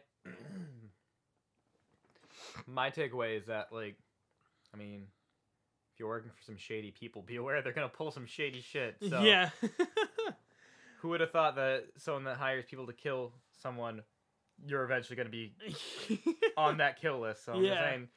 my 2.66 2.90
takeaway 2.90 3.36
is 3.38 3.46
that 3.46 3.68
like, 3.72 3.96
I 4.72 4.76
mean, 4.76 5.06
if 5.92 6.00
you're 6.00 6.08
working 6.08 6.30
for 6.30 6.42
some 6.42 6.56
shady 6.56 6.90
people, 6.90 7.22
be 7.22 7.36
aware 7.36 7.62
they're 7.62 7.72
gonna 7.72 7.88
pull 7.88 8.10
some 8.10 8.26
shady 8.26 8.60
shit. 8.60 8.96
So 9.08 9.20
yeah. 9.22 9.50
who 11.00 11.08
would 11.10 11.20
have 11.20 11.30
thought 11.30 11.56
that 11.56 11.84
someone 11.98 12.24
that 12.24 12.36
hires 12.36 12.64
people 12.64 12.86
to 12.86 12.92
kill 12.92 13.32
someone, 13.62 14.02
you're 14.66 14.84
eventually 14.84 15.16
gonna 15.16 15.28
be 15.28 15.54
on 16.56 16.78
that 16.78 17.00
kill 17.00 17.20
list? 17.20 17.44
So 17.44 17.52
I'm 17.52 17.64
just 17.64 17.72
Yeah. 17.72 17.90
saying, 17.90 18.08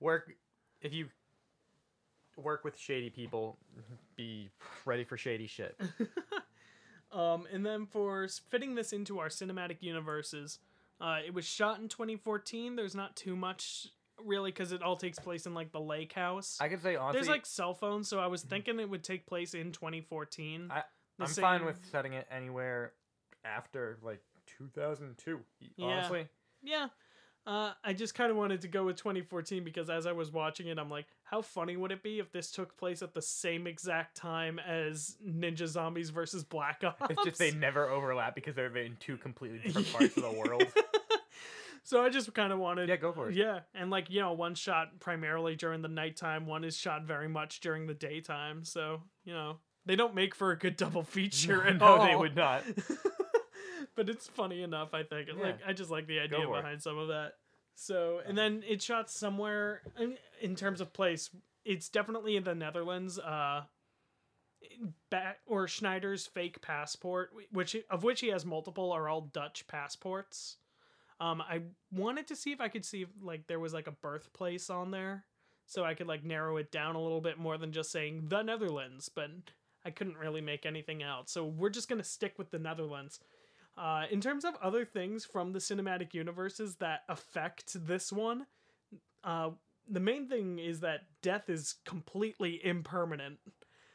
work 0.00 0.32
if 0.80 0.92
you 0.92 1.08
work 2.36 2.64
with 2.64 2.76
shady 2.78 3.10
people, 3.10 3.58
be 4.16 4.50
ready 4.84 5.04
for 5.04 5.16
shady 5.16 5.46
shit. 5.46 5.80
Um, 7.12 7.46
and 7.52 7.64
then 7.64 7.86
for 7.86 8.26
fitting 8.50 8.74
this 8.74 8.92
into 8.92 9.20
our 9.20 9.28
cinematic 9.28 9.76
universes, 9.80 10.58
uh, 11.00 11.18
it 11.24 11.32
was 11.32 11.44
shot 11.44 11.78
in 11.78 11.88
2014. 11.88 12.74
There's 12.74 12.96
not 12.96 13.14
too 13.14 13.36
much 13.36 13.86
really 14.22 14.50
because 14.50 14.72
it 14.72 14.82
all 14.82 14.96
takes 14.96 15.18
place 15.20 15.46
in 15.46 15.54
like 15.54 15.70
the 15.70 15.80
lake 15.80 16.12
house. 16.12 16.58
I 16.60 16.68
could 16.68 16.82
say 16.82 16.96
honestly, 16.96 17.20
There's 17.20 17.28
like 17.28 17.46
cell 17.46 17.72
phones, 17.72 18.08
so 18.08 18.18
I 18.18 18.26
was 18.26 18.42
thinking 18.42 18.80
it 18.80 18.90
would 18.90 19.04
take 19.04 19.26
place 19.26 19.54
in 19.54 19.70
2014. 19.70 20.68
I, 20.70 20.82
I'm 21.20 21.28
fine 21.28 21.64
with 21.64 21.78
setting 21.92 22.14
it 22.14 22.26
anywhere 22.32 22.94
after 23.44 23.98
like 24.02 24.20
2002. 24.58 25.40
Yeah. 25.76 25.86
Honestly, 25.86 26.28
Yeah. 26.62 26.88
Uh, 27.46 27.72
I 27.84 27.92
just 27.92 28.14
kind 28.14 28.30
of 28.30 28.38
wanted 28.38 28.62
to 28.62 28.68
go 28.68 28.86
with 28.86 28.96
2014 28.96 29.64
because 29.64 29.90
as 29.90 30.06
I 30.06 30.12
was 30.12 30.32
watching 30.32 30.68
it, 30.68 30.78
I'm 30.78 30.88
like, 30.88 31.04
how 31.24 31.42
funny 31.42 31.76
would 31.76 31.92
it 31.92 32.02
be 32.02 32.18
if 32.18 32.32
this 32.32 32.50
took 32.50 32.74
place 32.78 33.02
at 33.02 33.12
the 33.12 33.20
same 33.20 33.66
exact 33.66 34.16
time 34.16 34.58
as 34.58 35.18
Ninja 35.22 35.66
Zombies 35.66 36.08
versus 36.08 36.42
Black 36.42 36.82
Ops? 36.84 37.02
it's 37.10 37.22
just 37.22 37.38
they 37.38 37.50
never 37.50 37.86
overlap 37.90 38.34
because 38.34 38.54
they're 38.54 38.74
in 38.78 38.96
two 38.98 39.18
completely 39.18 39.58
different 39.58 39.92
parts 39.92 40.16
of 40.16 40.22
the 40.22 40.30
world. 40.48 40.64
so 41.82 42.02
I 42.02 42.08
just 42.08 42.32
kind 42.32 42.50
of 42.50 42.58
wanted 42.58 42.88
Yeah, 42.88 42.96
go 42.96 43.12
for 43.12 43.28
it. 43.28 43.36
Yeah, 43.36 43.60
and 43.74 43.90
like 43.90 44.08
you 44.08 44.20
know, 44.22 44.32
one 44.32 44.54
shot 44.54 44.98
primarily 45.00 45.54
during 45.54 45.82
the 45.82 45.88
nighttime, 45.88 46.46
one 46.46 46.64
is 46.64 46.74
shot 46.78 47.04
very 47.04 47.28
much 47.28 47.60
during 47.60 47.86
the 47.86 47.92
daytime. 47.94 48.64
So 48.64 49.02
you 49.26 49.34
know, 49.34 49.58
they 49.84 49.96
don't 49.96 50.14
make 50.14 50.34
for 50.34 50.50
a 50.50 50.56
good 50.58 50.78
double 50.78 51.02
feature 51.02 51.62
at 51.62 51.76
no, 51.76 51.84
all. 51.86 52.06
they 52.06 52.16
would 52.16 52.36
not. 52.36 52.62
but 53.96 54.08
it's 54.08 54.26
funny 54.26 54.62
enough, 54.62 54.94
I 54.94 55.02
think. 55.02 55.28
Like 55.40 55.60
I 55.66 55.72
just 55.72 55.90
like 55.90 56.06
the 56.06 56.20
idea 56.20 56.42
for 56.44 56.56
it. 56.56 56.62
behind 56.62 56.82
some 56.82 56.98
of 56.98 57.08
that. 57.08 57.34
So 57.74 58.20
and 58.26 58.36
then 58.36 58.62
it 58.66 58.82
shot 58.82 59.10
somewhere 59.10 59.82
in, 59.98 60.16
in 60.40 60.54
terms 60.54 60.80
of 60.80 60.92
place. 60.92 61.30
It's 61.64 61.88
definitely 61.88 62.36
in 62.36 62.44
the 62.44 62.54
Netherlands. 62.54 63.18
Uh, 63.18 63.62
Bax 65.10 65.38
or 65.46 65.68
Schneider's 65.68 66.26
fake 66.26 66.60
passport, 66.62 67.30
which 67.52 67.76
of 67.90 68.02
which 68.02 68.20
he 68.20 68.28
has 68.28 68.44
multiple, 68.44 68.92
are 68.92 69.08
all 69.08 69.22
Dutch 69.22 69.66
passports. 69.66 70.56
Um, 71.20 71.40
I 71.40 71.62
wanted 71.92 72.26
to 72.28 72.36
see 72.36 72.52
if 72.52 72.60
I 72.60 72.68
could 72.68 72.84
see 72.84 73.02
if 73.02 73.08
like 73.22 73.46
there 73.46 73.60
was 73.60 73.74
like 73.74 73.86
a 73.86 73.92
birthplace 73.92 74.70
on 74.70 74.90
there, 74.90 75.24
so 75.66 75.84
I 75.84 75.94
could 75.94 76.06
like 76.06 76.24
narrow 76.24 76.56
it 76.56 76.70
down 76.70 76.96
a 76.96 77.02
little 77.02 77.20
bit 77.20 77.38
more 77.38 77.58
than 77.58 77.72
just 77.72 77.90
saying 77.90 78.24
the 78.28 78.42
Netherlands, 78.42 79.08
but 79.08 79.30
I 79.84 79.90
couldn't 79.90 80.16
really 80.16 80.40
make 80.40 80.66
anything 80.66 81.02
out. 81.02 81.28
So 81.28 81.44
we're 81.44 81.70
just 81.70 81.88
gonna 81.88 82.04
stick 82.04 82.34
with 82.38 82.50
the 82.50 82.58
Netherlands. 82.58 83.20
Uh, 83.76 84.04
in 84.10 84.20
terms 84.20 84.44
of 84.44 84.54
other 84.62 84.84
things 84.84 85.24
from 85.24 85.52
the 85.52 85.58
cinematic 85.58 86.14
universes 86.14 86.76
that 86.76 87.00
affect 87.08 87.74
this 87.86 88.12
one, 88.12 88.46
uh, 89.24 89.50
the 89.88 90.00
main 90.00 90.28
thing 90.28 90.58
is 90.58 90.80
that 90.80 91.00
death 91.22 91.50
is 91.50 91.74
completely 91.84 92.60
impermanent 92.64 93.38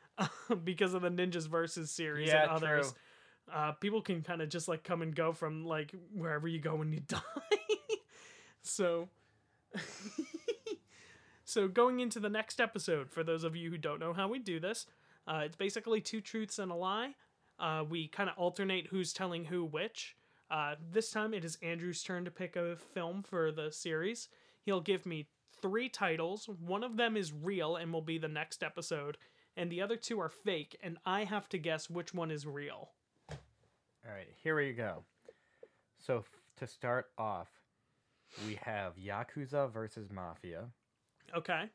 because 0.63 0.93
of 0.93 1.01
the 1.01 1.09
Ninjas 1.09 1.47
versus 1.47 1.91
series 1.91 2.27
Yeah, 2.27 2.43
and 2.43 2.51
others. 2.51 2.91
true. 2.91 2.97
Uh, 3.53 3.71
people 3.73 4.01
can 4.01 4.21
kind 4.21 4.41
of 4.41 4.49
just 4.49 4.67
like 4.67 4.83
come 4.83 5.01
and 5.01 5.15
go 5.15 5.31
from 5.33 5.65
like 5.65 5.95
wherever 6.13 6.47
you 6.47 6.59
go 6.59 6.75
when 6.75 6.91
you 6.91 6.99
die. 7.07 7.19
so, 8.61 9.07
so 11.45 11.67
going 11.67 11.99
into 11.99 12.19
the 12.19 12.29
next 12.29 12.59
episode, 12.61 13.09
for 13.09 13.23
those 13.23 13.43
of 13.43 13.55
you 13.55 13.69
who 13.71 13.77
don't 13.77 13.99
know 13.99 14.13
how 14.13 14.27
we 14.27 14.39
do 14.39 14.59
this, 14.59 14.85
uh, 15.27 15.41
it's 15.45 15.55
basically 15.55 16.01
two 16.01 16.21
truths 16.21 16.59
and 16.59 16.71
a 16.71 16.75
lie. 16.75 17.15
Uh, 17.59 17.83
we 17.87 18.07
kind 18.07 18.29
of 18.29 18.37
alternate 18.37 18.87
who's 18.87 19.13
telling 19.13 19.45
who 19.45 19.65
which. 19.65 20.15
Uh, 20.49 20.75
this 20.91 21.11
time 21.11 21.33
it 21.33 21.45
is 21.45 21.57
Andrew's 21.61 22.01
turn 22.01 22.25
to 22.25 22.31
pick 22.31 22.55
a 22.55 22.75
film 22.75 23.21
for 23.21 23.51
the 23.51 23.71
series. 23.71 24.29
He'll 24.63 24.81
give 24.81 25.05
me 25.05 25.27
three 25.61 25.89
titles. 25.89 26.49
One 26.65 26.83
of 26.83 26.97
them 26.97 27.15
is 27.17 27.33
real 27.33 27.75
and 27.75 27.93
will 27.93 28.01
be 28.01 28.17
the 28.17 28.27
next 28.27 28.63
episode, 28.63 29.17
and 29.55 29.71
the 29.71 29.81
other 29.81 29.95
two 29.95 30.19
are 30.19 30.29
fake, 30.29 30.77
and 30.81 30.97
I 31.05 31.23
have 31.25 31.49
to 31.49 31.57
guess 31.57 31.89
which 31.89 32.13
one 32.13 32.31
is 32.31 32.47
real. 32.47 32.91
All 33.29 34.15
right, 34.15 34.29
here 34.41 34.55
we 34.55 34.71
go. 34.73 35.03
So 35.99 36.19
f- 36.19 36.29
to 36.57 36.67
start 36.67 37.07
off, 37.17 37.49
we 38.47 38.57
have 38.63 38.95
Yakuza 38.95 39.71
versus 39.71 40.09
Mafia. 40.11 40.65
Okay. 41.35 41.65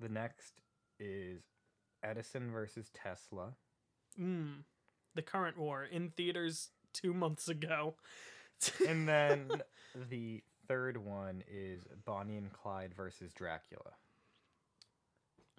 The 0.00 0.08
next 0.08 0.60
is 0.98 1.42
Edison 2.02 2.50
versus 2.50 2.90
Tesla. 2.94 3.48
Mm. 4.20 4.62
The 5.16 5.22
current 5.22 5.58
war 5.58 5.82
in 5.84 6.10
theaters 6.10 6.70
two 6.92 7.12
months 7.12 7.48
ago. 7.48 7.94
And 8.88 9.06
then 9.06 9.50
the 10.08 10.42
third 10.66 10.96
one 10.96 11.42
is 11.46 11.82
Bonnie 12.06 12.36
and 12.38 12.50
Clyde 12.52 12.94
versus 12.94 13.32
Dracula. 13.34 13.92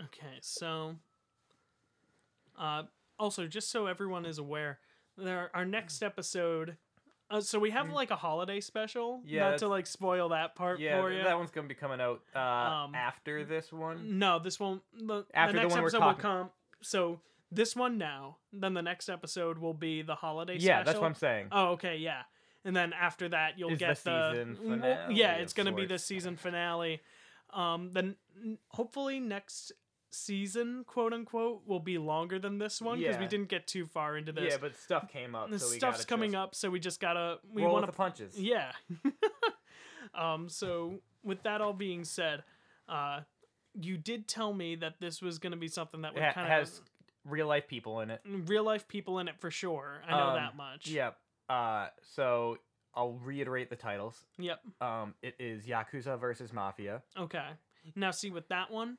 Okay, 0.03 0.37
so 0.41 0.95
uh 2.57 2.83
also 3.19 3.45
just 3.47 3.69
so 3.71 3.85
everyone 3.87 4.25
is 4.25 4.37
aware, 4.39 4.79
there 5.17 5.49
our 5.53 5.65
next 5.65 6.01
episode 6.03 6.77
Uh, 7.29 7.41
so 7.41 7.59
we 7.59 7.71
have 7.71 7.89
like 7.91 8.09
a 8.09 8.15
holiday 8.15 8.59
special. 8.61 9.21
Yeah, 9.25 9.49
Not 9.49 9.57
to 9.59 9.67
like 9.67 9.85
spoil 9.85 10.29
that 10.29 10.55
part 10.55 10.79
Yeah, 10.79 10.99
for 11.01 11.11
you. 11.11 11.23
that 11.23 11.37
one's 11.37 11.51
gonna 11.51 11.67
be 11.67 11.75
coming 11.75 11.99
out 11.99 12.21
uh, 12.35 12.39
Um, 12.39 12.95
after 12.95 13.43
this 13.43 13.71
one. 13.73 14.17
No, 14.17 14.39
this 14.39 14.59
one. 14.59 14.81
The, 14.93 15.25
After 15.33 15.53
the 15.53 15.57
the 15.59 15.63
next 15.63 15.73
one 15.73 15.81
we're 15.81 15.87
episode 15.89 15.99
talking- 15.99 16.23
will 16.29 16.35
come. 16.45 16.49
So 16.81 17.19
this 17.51 17.75
one 17.75 17.97
now. 17.97 18.37
Then 18.51 18.73
the 18.73 18.81
next 18.81 19.09
episode 19.09 19.57
will 19.57 19.73
be 19.73 20.01
the 20.01 20.15
holiday 20.15 20.55
season. 20.55 20.67
Yeah, 20.67 20.75
special. 20.77 20.85
that's 20.85 21.01
what 21.01 21.07
I'm 21.07 21.15
saying. 21.15 21.47
Oh, 21.51 21.65
okay, 21.69 21.97
yeah. 21.97 22.23
And 22.65 22.75
then 22.75 22.91
after 22.93 23.29
that, 23.29 23.57
you'll 23.57 23.71
Is 23.71 23.79
get 23.79 24.03
the, 24.03 24.31
season 24.31 24.55
finale 24.55 25.15
yeah, 25.15 25.35
it's 25.35 25.53
gonna 25.53 25.71
be 25.71 25.85
the 25.85 25.99
season 25.99 26.35
finale. 26.35 27.01
Um, 27.53 27.91
then 27.93 28.15
n- 28.43 28.57
hopefully 28.69 29.19
next 29.19 29.71
season, 30.11 30.83
quote 30.85 31.13
unquote, 31.13 31.61
will 31.65 31.79
be 31.79 31.97
longer 31.97 32.39
than 32.39 32.57
this 32.57 32.81
one 32.81 32.99
because 32.99 33.17
we 33.17 33.27
didn't 33.27 33.49
get 33.49 33.67
too 33.67 33.85
far 33.85 34.17
into 34.17 34.31
this. 34.31 34.51
yeah, 34.51 34.57
but 34.59 34.75
stuff 34.75 35.09
came 35.09 35.35
up. 35.35 35.49
the 35.49 35.59
so 35.59 35.69
we 35.69 35.77
stuff's 35.77 36.05
coming 36.05 36.35
up, 36.35 36.55
so 36.55 36.69
we 36.69 36.79
just 36.79 36.99
gotta 36.99 37.37
we 37.53 37.63
want 37.63 37.85
the 37.85 37.91
punches. 37.91 38.37
yeah. 38.37 38.71
um. 40.15 40.49
So 40.49 40.99
with 41.23 41.43
that 41.43 41.61
all 41.61 41.73
being 41.73 42.03
said, 42.03 42.43
uh, 42.89 43.21
you 43.79 43.97
did 43.97 44.27
tell 44.27 44.53
me 44.53 44.75
that 44.75 44.95
this 44.99 45.21
was 45.21 45.39
gonna 45.39 45.57
be 45.57 45.67
something 45.67 46.01
that 46.01 46.13
would 46.13 46.23
kind 46.33 46.47
of 46.47 46.51
has 46.51 46.81
real 47.27 47.47
life 47.47 47.67
people 47.67 47.99
in 48.01 48.09
it. 48.11 48.21
real 48.25 48.63
life 48.63 48.87
people 48.87 49.19
in 49.19 49.27
it 49.27 49.39
for 49.39 49.51
sure. 49.51 50.01
I 50.07 50.11
know 50.17 50.27
Um, 50.29 50.35
that 50.35 50.55
much. 50.55 50.87
Yep. 50.87 51.17
Uh, 51.49 51.87
so 52.01 52.57
I'll 52.95 53.13
reiterate 53.13 53.69
the 53.69 53.75
titles. 53.75 54.25
Yep. 54.37 54.59
Um, 54.81 55.13
it 55.21 55.35
is 55.39 55.65
Yakuza 55.65 56.19
versus 56.19 56.51
Mafia. 56.53 57.03
Okay. 57.17 57.47
Now 57.95 58.11
see 58.11 58.29
with 58.31 58.47
that 58.49 58.71
one, 58.71 58.97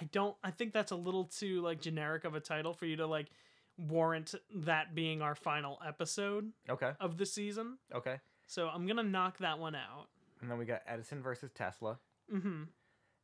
I 0.00 0.04
don't 0.12 0.36
I 0.44 0.50
think 0.50 0.72
that's 0.72 0.92
a 0.92 0.96
little 0.96 1.24
too 1.24 1.60
like 1.62 1.80
generic 1.80 2.24
of 2.24 2.34
a 2.34 2.40
title 2.40 2.72
for 2.74 2.86
you 2.86 2.96
to 2.96 3.06
like 3.06 3.28
warrant 3.78 4.34
that 4.54 4.94
being 4.94 5.22
our 5.22 5.34
final 5.34 5.78
episode 5.86 6.52
Okay. 6.68 6.92
of 7.00 7.16
the 7.16 7.24
season. 7.26 7.78
Okay. 7.94 8.20
So 8.46 8.68
I'm 8.68 8.84
going 8.84 8.96
to 8.96 9.02
knock 9.02 9.38
that 9.38 9.58
one 9.58 9.74
out. 9.74 10.08
And 10.42 10.50
then 10.50 10.58
we 10.58 10.64
got 10.64 10.82
Edison 10.86 11.22
versus 11.22 11.50
Tesla, 11.52 11.98
Mm-hmm. 12.32 12.64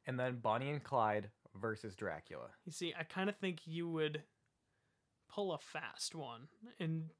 and 0.07 0.18
then 0.20 0.37
Bonnie 0.37 0.70
and 0.70 0.83
Clyde 0.83 1.31
versus 1.60 1.94
Dracula. 1.94 2.48
You 2.64 2.72
see, 2.72 2.94
I 2.98 3.04
kind 3.04 3.28
of 3.28 3.36
think 3.36 3.60
you 3.66 3.88
would 3.88 4.22
pull 5.30 5.52
a 5.52 5.58
fast 5.58 6.14
one 6.14 6.48
and 6.78 7.10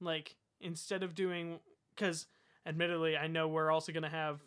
like 0.00 0.36
instead 0.60 1.02
of 1.02 1.14
doing 1.14 1.58
cuz 1.96 2.26
admittedly 2.66 3.16
I 3.16 3.26
know 3.26 3.48
we're 3.48 3.70
also 3.70 3.92
going 3.92 4.02
to 4.02 4.08
have 4.08 4.40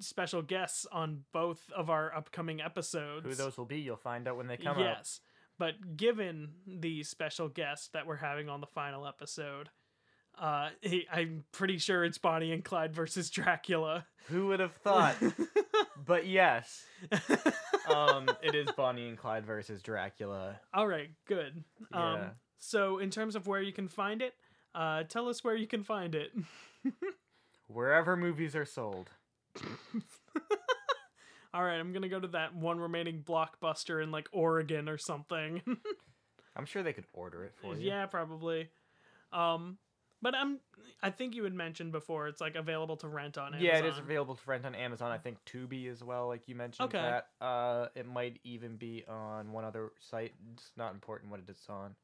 special 0.00 0.42
guests 0.42 0.86
on 0.92 1.24
both 1.32 1.70
of 1.70 1.88
our 1.90 2.14
upcoming 2.14 2.60
episodes. 2.60 3.24
Who 3.26 3.34
those 3.34 3.56
will 3.56 3.64
be, 3.64 3.80
you'll 3.80 3.96
find 3.96 4.28
out 4.28 4.36
when 4.36 4.46
they 4.46 4.56
come 4.56 4.76
out. 4.76 4.80
yes. 4.80 5.20
But 5.58 5.96
given 5.96 6.56
the 6.66 7.02
special 7.02 7.48
guest 7.48 7.92
that 7.94 8.06
we're 8.06 8.16
having 8.16 8.48
on 8.48 8.60
the 8.60 8.66
final 8.66 9.06
episode, 9.06 9.70
uh, 10.38 10.68
he, 10.80 11.06
I'm 11.12 11.44
pretty 11.52 11.78
sure 11.78 12.04
it's 12.04 12.18
Bonnie 12.18 12.52
and 12.52 12.64
Clyde 12.64 12.94
versus 12.94 13.30
Dracula. 13.30 14.06
Who 14.28 14.48
would 14.48 14.60
have 14.60 14.74
thought? 14.74 15.16
but 16.06 16.26
yes, 16.26 16.84
um, 17.88 18.28
it 18.42 18.54
is 18.54 18.68
Bonnie 18.76 19.08
and 19.08 19.16
Clyde 19.16 19.46
versus 19.46 19.82
Dracula. 19.82 20.60
All 20.74 20.86
right, 20.88 21.10
good. 21.26 21.64
Um, 21.92 22.14
Yeah. 22.14 22.28
So, 22.58 22.98
in 22.98 23.10
terms 23.10 23.36
of 23.36 23.46
where 23.46 23.60
you 23.60 23.72
can 23.72 23.86
find 23.86 24.22
it, 24.22 24.34
uh, 24.74 25.04
tell 25.04 25.28
us 25.28 25.44
where 25.44 25.54
you 25.54 25.66
can 25.66 25.84
find 25.84 26.14
it. 26.14 26.32
Wherever 27.68 28.16
movies 28.16 28.56
are 28.56 28.64
sold. 28.64 29.10
All 31.54 31.62
right, 31.64 31.78
I'm 31.78 31.92
gonna 31.92 32.08
go 32.08 32.20
to 32.20 32.28
that 32.28 32.54
one 32.54 32.78
remaining 32.78 33.22
blockbuster 33.22 34.02
in 34.02 34.10
like 34.10 34.28
Oregon 34.32 34.88
or 34.88 34.98
something. 34.98 35.62
I'm 36.56 36.66
sure 36.66 36.82
they 36.82 36.92
could 36.92 37.06
order 37.12 37.44
it 37.44 37.54
for 37.60 37.74
you. 37.74 37.86
yeah, 37.88 38.06
probably. 38.06 38.68
Um, 39.32 39.78
but 40.26 40.34
I'm. 40.34 40.58
I 41.04 41.10
think 41.10 41.36
you 41.36 41.44
had 41.44 41.54
mentioned 41.54 41.92
before 41.92 42.26
it's 42.26 42.40
like 42.40 42.56
available 42.56 42.96
to 42.96 43.06
rent 43.06 43.38
on 43.38 43.54
Amazon. 43.54 43.64
Yeah, 43.64 43.78
it 43.78 43.84
is 43.84 43.96
available 43.96 44.34
to 44.34 44.40
rent 44.44 44.66
on 44.66 44.74
Amazon. 44.74 45.12
I 45.12 45.18
think 45.18 45.38
Tubi 45.46 45.88
as 45.88 46.02
well, 46.02 46.26
like 46.26 46.48
you 46.48 46.56
mentioned. 46.56 46.88
Okay. 46.88 46.98
That. 46.98 47.28
Uh, 47.40 47.86
it 47.94 48.08
might 48.08 48.40
even 48.42 48.74
be 48.74 49.04
on 49.06 49.52
one 49.52 49.64
other 49.64 49.92
site. 50.00 50.32
It's 50.54 50.72
not 50.76 50.94
important 50.94 51.30
what 51.30 51.38
it's 51.46 51.68
on. 51.68 51.94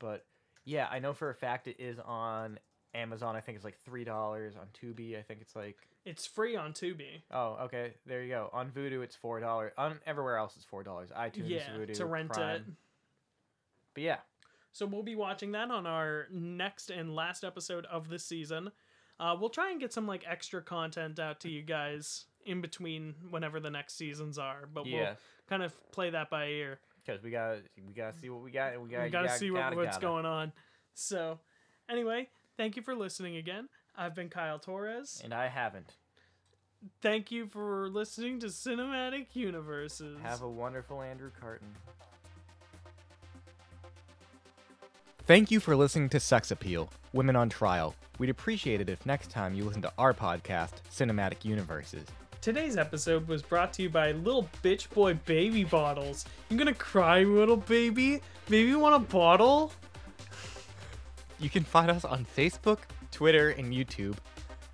But 0.00 0.26
yeah, 0.64 0.88
I 0.90 0.98
know 0.98 1.12
for 1.12 1.30
a 1.30 1.34
fact 1.36 1.68
it 1.68 1.76
is 1.78 2.00
on 2.04 2.58
Amazon. 2.94 3.36
I 3.36 3.40
think 3.40 3.54
it's 3.54 3.64
like 3.64 3.78
three 3.84 4.02
dollars 4.02 4.54
on 4.56 4.66
Tubi. 4.82 5.16
I 5.16 5.22
think 5.22 5.40
it's 5.40 5.54
like 5.54 5.76
It's 6.04 6.26
free 6.26 6.56
on 6.56 6.72
Tubi. 6.72 7.22
oh 7.30 7.58
okay, 7.66 7.92
there 8.06 8.24
you 8.24 8.30
go. 8.30 8.50
On 8.52 8.72
Vudu 8.72 9.04
it's 9.04 9.14
four 9.14 9.38
dollars. 9.38 9.70
On 9.78 10.00
everywhere 10.04 10.36
else 10.36 10.56
it's 10.56 10.64
four 10.64 10.82
dollars. 10.82 11.10
iTunes, 11.16 11.48
yeah, 11.48 11.70
Vudu, 11.78 11.94
to 11.94 12.06
rent 12.06 12.36
it. 12.36 12.64
But 13.94 14.02
yeah, 14.02 14.16
So 14.72 14.86
we'll 14.86 15.02
be 15.02 15.16
watching 15.16 15.52
that 15.52 15.70
on 15.70 15.86
our 15.86 16.26
next 16.30 16.90
and 16.90 17.14
last 17.14 17.44
episode 17.44 17.86
of 17.86 18.08
the 18.08 18.18
season. 18.18 18.70
Uh, 19.18 19.36
we'll 19.38 19.50
try 19.50 19.70
and 19.70 19.80
get 19.80 19.92
some 19.92 20.06
like 20.06 20.24
extra 20.28 20.62
content 20.62 21.18
out 21.18 21.40
to 21.40 21.50
you 21.50 21.62
guys 21.62 22.26
in 22.46 22.60
between 22.60 23.14
whenever 23.30 23.60
the 23.60 23.68
next 23.70 23.96
seasons 23.98 24.38
are, 24.38 24.68
but 24.72 24.86
yeah, 24.86 24.98
we'll 25.00 25.16
kind 25.48 25.62
of 25.62 25.74
play 25.92 26.08
that 26.10 26.30
by 26.30 26.46
ear. 26.46 26.78
because 27.04 27.22
we 27.22 27.30
gotta 27.30 27.60
we 27.86 27.92
gotta 27.92 28.16
see 28.16 28.30
what 28.30 28.42
we 28.42 28.50
got. 28.50 28.72
and 28.72 28.82
We 28.82 28.88
gotta, 28.88 29.04
we 29.04 29.10
gotta 29.10 29.26
gotta 29.28 29.38
see 29.38 29.50
what, 29.50 29.58
gotta, 29.60 29.76
what's 29.76 29.96
gotta. 29.98 30.06
going 30.06 30.24
on. 30.24 30.52
So, 30.94 31.38
anyway, 31.90 32.28
thank 32.56 32.76
you 32.76 32.82
for 32.82 32.94
listening 32.94 33.36
again. 33.36 33.68
I've 33.96 34.14
been 34.14 34.30
Kyle 34.30 34.58
Torres. 34.58 35.20
And 35.22 35.34
I 35.34 35.48
haven't. 35.48 35.96
Thank 37.02 37.30
you 37.30 37.46
for 37.46 37.90
listening 37.90 38.40
to 38.40 38.46
Cinematic 38.46 39.26
Universes. 39.34 40.18
Have 40.22 40.40
a 40.40 40.48
wonderful 40.48 41.02
Andrew 41.02 41.30
Carton. 41.38 41.68
Thank 45.30 45.52
you 45.52 45.60
for 45.60 45.76
listening 45.76 46.08
to 46.08 46.18
Sex 46.18 46.50
Appeal 46.50 46.90
Women 47.12 47.36
on 47.36 47.48
Trial. 47.48 47.94
We'd 48.18 48.30
appreciate 48.30 48.80
it 48.80 48.88
if 48.88 49.06
next 49.06 49.30
time 49.30 49.54
you 49.54 49.62
listen 49.62 49.80
to 49.82 49.92
our 49.96 50.12
podcast, 50.12 50.72
Cinematic 50.90 51.44
Universes. 51.44 52.04
Today's 52.40 52.76
episode 52.76 53.28
was 53.28 53.40
brought 53.40 53.72
to 53.74 53.82
you 53.82 53.90
by 53.90 54.10
Little 54.10 54.48
Bitch 54.64 54.90
Boy 54.90 55.14
Baby 55.26 55.62
Bottles. 55.62 56.24
You 56.48 56.58
gonna 56.58 56.74
cry, 56.74 57.22
little 57.22 57.58
baby? 57.58 58.20
Baby 58.48 58.74
want 58.74 58.96
a 58.96 59.06
bottle? 59.06 59.70
You 61.38 61.48
can 61.48 61.62
find 61.62 61.92
us 61.92 62.04
on 62.04 62.26
Facebook, 62.36 62.78
Twitter, 63.12 63.50
and 63.50 63.72
YouTube. 63.72 64.16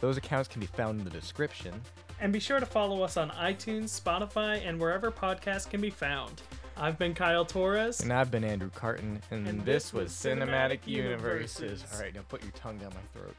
Those 0.01 0.16
accounts 0.16 0.49
can 0.49 0.61
be 0.61 0.66
found 0.69 1.01
in 1.01 1.05
the 1.05 1.11
description. 1.11 1.79
And 2.19 2.33
be 2.33 2.40
sure 2.40 2.61
to 2.61 2.66
follow 2.66 3.03
us 3.03 3.19
on 3.19 3.29
iTunes, 3.33 4.01
Spotify, 4.01 4.66
and 4.66 4.81
wherever 4.81 5.11
podcasts 5.11 5.69
can 5.69 5.83
be 5.83 5.90
found. 5.90 6.40
I've 6.77 6.99
been 6.99 7.15
Kyle 7.15 7.45
Torres. 7.45 8.01
And 8.01 8.12
I've 8.12 8.31
been 8.31 8.45
Andrew 8.45 8.71
Carton, 8.75 9.21
and, 9.31 9.49
And 9.49 9.65
this 9.65 9.93
was 9.93 10.12
Cinematic, 10.12 10.81
Cinematic 10.83 10.87
Universes. 10.87 11.61
Universes. 11.61 11.85
All 11.95 12.01
right, 12.01 12.15
now 12.15 12.21
put 12.29 12.43
your 12.43 12.53
tongue 12.53 12.77
down 12.79 12.93
my 12.95 13.19
throat. 13.19 13.35